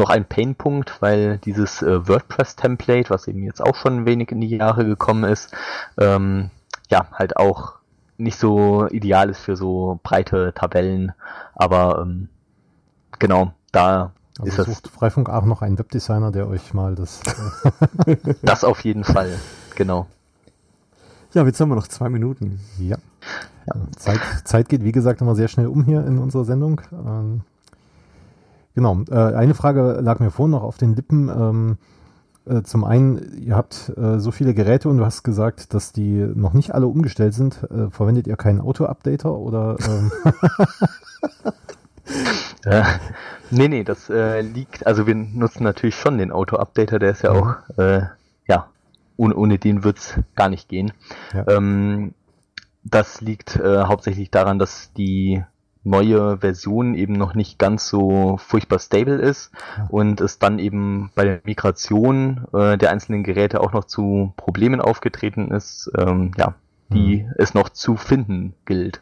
noch 0.00 0.10
ein 0.10 0.24
Painpunkt, 0.24 1.00
weil 1.00 1.38
dieses 1.38 1.82
äh, 1.82 2.08
WordPress-Template, 2.08 3.10
was 3.10 3.28
eben 3.28 3.42
jetzt 3.42 3.60
auch 3.62 3.76
schon 3.76 3.98
ein 3.98 4.06
wenig 4.06 4.32
in 4.32 4.40
die 4.40 4.48
Jahre 4.48 4.84
gekommen 4.84 5.24
ist, 5.24 5.54
ähm, 5.98 6.50
ja, 6.88 7.06
halt 7.12 7.36
auch 7.36 7.74
nicht 8.18 8.38
so 8.38 8.86
ideal 8.88 9.30
ist 9.30 9.40
für 9.40 9.56
so 9.56 10.00
breite 10.02 10.52
Tabellen, 10.54 11.12
aber 11.54 12.02
ähm, 12.02 12.28
genau, 13.18 13.52
da 13.72 14.12
also 14.38 14.62
ist 14.62 14.68
sucht 14.68 14.86
das. 14.86 14.92
Freifunk 14.92 15.30
auch 15.30 15.44
noch 15.44 15.62
einen 15.62 15.78
Webdesigner, 15.78 16.32
der 16.32 16.48
euch 16.48 16.74
mal 16.74 16.94
das. 16.94 17.20
Das 18.42 18.64
auf 18.64 18.84
jeden 18.84 19.04
Fall, 19.04 19.32
genau. 19.74 20.06
Ja, 21.32 21.44
jetzt 21.44 21.60
haben 21.60 21.68
wir 21.68 21.76
noch 21.76 21.88
zwei 21.88 22.08
Minuten. 22.08 22.60
Ja. 22.78 22.96
ja. 23.66 23.74
Zeit, 23.96 24.20
Zeit 24.44 24.68
geht, 24.68 24.82
wie 24.82 24.92
gesagt, 24.92 25.20
immer 25.20 25.36
sehr 25.36 25.48
schnell 25.48 25.68
um 25.68 25.84
hier 25.84 26.04
in 26.04 26.18
unserer 26.18 26.44
Sendung. 26.44 26.80
Ähm, 26.92 27.42
Genau. 28.74 29.02
Äh, 29.10 29.14
eine 29.14 29.54
Frage 29.54 30.00
lag 30.00 30.20
mir 30.20 30.30
vorhin 30.30 30.52
noch 30.52 30.62
auf 30.62 30.78
den 30.78 30.94
Lippen. 30.94 31.28
Ähm, 31.28 31.78
äh, 32.46 32.62
zum 32.62 32.84
einen, 32.84 33.42
ihr 33.42 33.54
habt 33.54 33.92
äh, 33.96 34.18
so 34.18 34.30
viele 34.30 34.54
Geräte 34.54 34.88
und 34.88 34.98
du 34.98 35.04
hast 35.04 35.22
gesagt, 35.22 35.74
dass 35.74 35.92
die 35.92 36.26
noch 36.34 36.52
nicht 36.52 36.74
alle 36.74 36.86
umgestellt 36.86 37.34
sind. 37.34 37.62
Äh, 37.70 37.90
verwendet 37.90 38.26
ihr 38.26 38.36
keinen 38.36 38.60
Auto-Updater 38.60 39.32
oder? 39.32 39.76
Ähm 39.86 40.12
äh, 42.64 42.82
nee, 43.50 43.68
nee, 43.68 43.84
das 43.84 44.08
äh, 44.08 44.40
liegt, 44.40 44.86
also 44.86 45.06
wir 45.06 45.14
nutzen 45.14 45.64
natürlich 45.64 45.96
schon 45.96 46.18
den 46.18 46.32
Auto-Updater, 46.32 46.98
der 46.98 47.10
ist 47.10 47.22
ja 47.22 47.32
auch, 47.32 47.56
äh, 47.78 48.02
ja, 48.48 48.68
ohne, 49.16 49.36
ohne 49.36 49.58
den 49.58 49.84
wird's 49.84 50.18
gar 50.34 50.48
nicht 50.48 50.68
gehen. 50.68 50.92
Ja. 51.34 51.46
Ähm, 51.48 52.14
das 52.82 53.20
liegt 53.20 53.60
hauptsächlich 53.62 54.30
daran, 54.30 54.58
dass 54.58 54.90
die 54.94 55.44
neue 55.82 56.38
Version 56.38 56.94
eben 56.94 57.14
noch 57.14 57.34
nicht 57.34 57.58
ganz 57.58 57.88
so 57.88 58.36
furchtbar 58.36 58.78
stable 58.78 59.16
ist 59.16 59.50
und 59.88 60.20
es 60.20 60.38
dann 60.38 60.58
eben 60.58 61.10
bei 61.14 61.24
der 61.24 61.40
Migration 61.44 62.46
äh, 62.52 62.76
der 62.76 62.90
einzelnen 62.90 63.22
Geräte 63.22 63.60
auch 63.60 63.72
noch 63.72 63.84
zu 63.84 64.34
Problemen 64.36 64.80
aufgetreten 64.80 65.50
ist, 65.50 65.90
ähm, 65.96 66.32
ja, 66.36 66.54
die 66.90 67.22
mhm. 67.22 67.32
es 67.38 67.54
noch 67.54 67.70
zu 67.70 67.96
finden 67.96 68.54
gilt. 68.66 69.00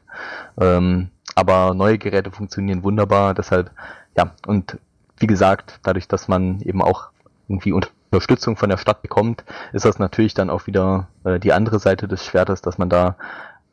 Ähm, 0.60 1.08
aber 1.34 1.74
neue 1.74 1.98
Geräte 1.98 2.30
funktionieren 2.30 2.82
wunderbar, 2.82 3.34
deshalb, 3.34 3.70
ja, 4.16 4.32
und 4.46 4.78
wie 5.18 5.26
gesagt, 5.26 5.80
dadurch, 5.82 6.06
dass 6.06 6.28
man 6.28 6.60
eben 6.60 6.82
auch 6.82 7.08
irgendwie 7.48 7.72
Unterstützung 7.72 8.56
von 8.56 8.68
der 8.68 8.76
Stadt 8.76 9.02
bekommt, 9.02 9.44
ist 9.72 9.84
das 9.84 9.98
natürlich 9.98 10.34
dann 10.34 10.50
auch 10.50 10.66
wieder 10.66 11.08
äh, 11.24 11.40
die 11.40 11.52
andere 11.52 11.78
Seite 11.80 12.06
des 12.06 12.24
Schwertes, 12.24 12.62
dass 12.62 12.78
man 12.78 12.88
da 12.88 13.16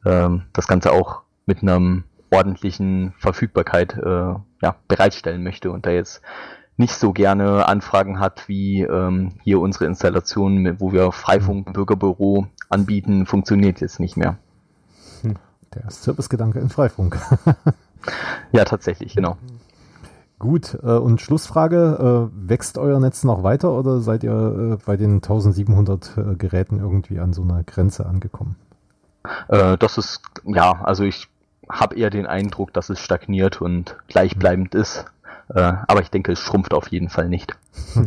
ähm, 0.06 0.44
das 0.54 0.68
Ganze 0.68 0.92
auch 0.92 1.22
mit 1.46 1.62
einem 1.62 2.04
ordentlichen 2.32 3.14
Verfügbarkeit 3.18 3.98
äh, 3.98 4.34
ja, 4.62 4.76
bereitstellen 4.88 5.44
möchte 5.44 5.72
und 5.72 5.86
da 5.86 5.92
jetzt 5.92 6.22
nicht 6.78 6.94
so 6.94 7.14
gerne 7.14 7.68
Anfragen 7.68 8.20
hat, 8.20 8.48
wie 8.48 8.82
ähm, 8.82 9.34
hier 9.44 9.60
unsere 9.60 9.86
Installation, 9.86 10.80
wo 10.80 10.92
wir 10.92 11.12
Freifunk 11.12 11.74
Bürgerbüro 11.74 12.48
anbieten, 12.70 13.26
funktioniert 13.26 13.80
jetzt 13.80 14.00
nicht 14.00 14.18
mehr. 14.18 14.38
Hm, 15.22 15.36
der 15.74 15.90
Servicegedanke 15.90 16.60
in 16.60 16.70
Freifunk. 16.70 17.18
ja, 18.52 18.66
tatsächlich, 18.66 19.16
genau. 19.16 19.38
Gut, 20.38 20.78
äh, 20.84 20.88
und 20.88 21.22
Schlussfrage, 21.22 22.30
äh, 22.34 22.50
wächst 22.50 22.78
euer 22.78 23.00
Netz 23.00 23.24
noch 23.24 23.44
weiter 23.44 23.72
oder 23.72 24.02
seid 24.02 24.24
ihr 24.24 24.74
äh, 24.74 24.86
bei 24.86 24.98
den 24.98 25.16
1700 25.16 26.18
äh, 26.18 26.36
Geräten 26.36 26.80
irgendwie 26.80 27.20
an 27.20 27.32
so 27.32 27.44
einer 27.44 27.64
Grenze 27.64 28.06
angekommen? 28.06 28.58
Äh, 29.48 29.78
das 29.78 29.98
ist, 29.98 30.22
ja, 30.44 30.82
also 30.84 31.06
ich 31.06 31.30
habe 31.70 31.96
eher 31.96 32.10
den 32.10 32.26
Eindruck, 32.26 32.74
dass 32.74 32.90
es 32.90 33.00
stagniert 33.00 33.62
und 33.62 33.98
gleichbleibend 34.08 34.76
ist. 34.76 35.06
Äh, 35.50 35.74
aber 35.88 36.02
ich 36.02 36.10
denke, 36.10 36.32
es 36.32 36.40
schrumpft 36.40 36.74
auf 36.74 36.88
jeden 36.90 37.10
Fall 37.10 37.30
nicht. 37.30 37.56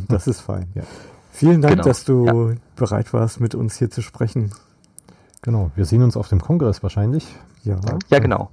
Das 0.08 0.26
ist 0.26 0.40
fein, 0.40 0.68
ja. 0.74 0.82
Vielen 1.30 1.62
Dank, 1.62 1.74
genau. 1.74 1.84
dass 1.84 2.04
du 2.04 2.26
ja. 2.26 2.56
bereit 2.74 3.12
warst, 3.12 3.40
mit 3.40 3.54
uns 3.54 3.76
hier 3.76 3.90
zu 3.90 4.02
sprechen. 4.02 4.50
Genau, 5.42 5.70
wir 5.76 5.84
sehen 5.84 6.02
uns 6.02 6.16
auf 6.16 6.28
dem 6.28 6.40
Kongress 6.40 6.82
wahrscheinlich. 6.82 7.26
Ja, 7.62 7.78
ja 8.10 8.18
genau. 8.18 8.50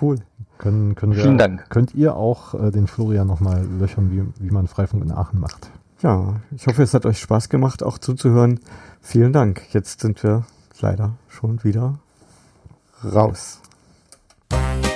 Cool. 0.00 0.18
Können, 0.58 0.94
können 0.94 1.16
wir, 1.16 1.22
Vielen 1.22 1.38
Dank. 1.38 1.68
Könnt 1.70 1.94
ihr 1.94 2.14
auch 2.14 2.54
äh, 2.54 2.70
den 2.70 2.86
Florian 2.86 3.26
nochmal 3.26 3.64
löchern, 3.64 4.10
wie, 4.10 4.44
wie 4.44 4.50
man 4.50 4.68
Freifunk 4.68 5.02
in 5.04 5.12
Aachen 5.12 5.40
macht? 5.40 5.70
Ja, 6.00 6.36
ich 6.52 6.66
hoffe, 6.66 6.82
es 6.82 6.94
hat 6.94 7.06
euch 7.06 7.18
Spaß 7.18 7.48
gemacht, 7.48 7.82
auch 7.82 7.98
zuzuhören. 7.98 8.60
Vielen 9.00 9.32
Dank. 9.32 9.62
Jetzt 9.72 10.00
sind 10.00 10.22
wir 10.22 10.44
leider 10.80 11.14
schon 11.28 11.64
wieder 11.64 11.98
raus. 13.04 13.60
Bye. 14.50 14.87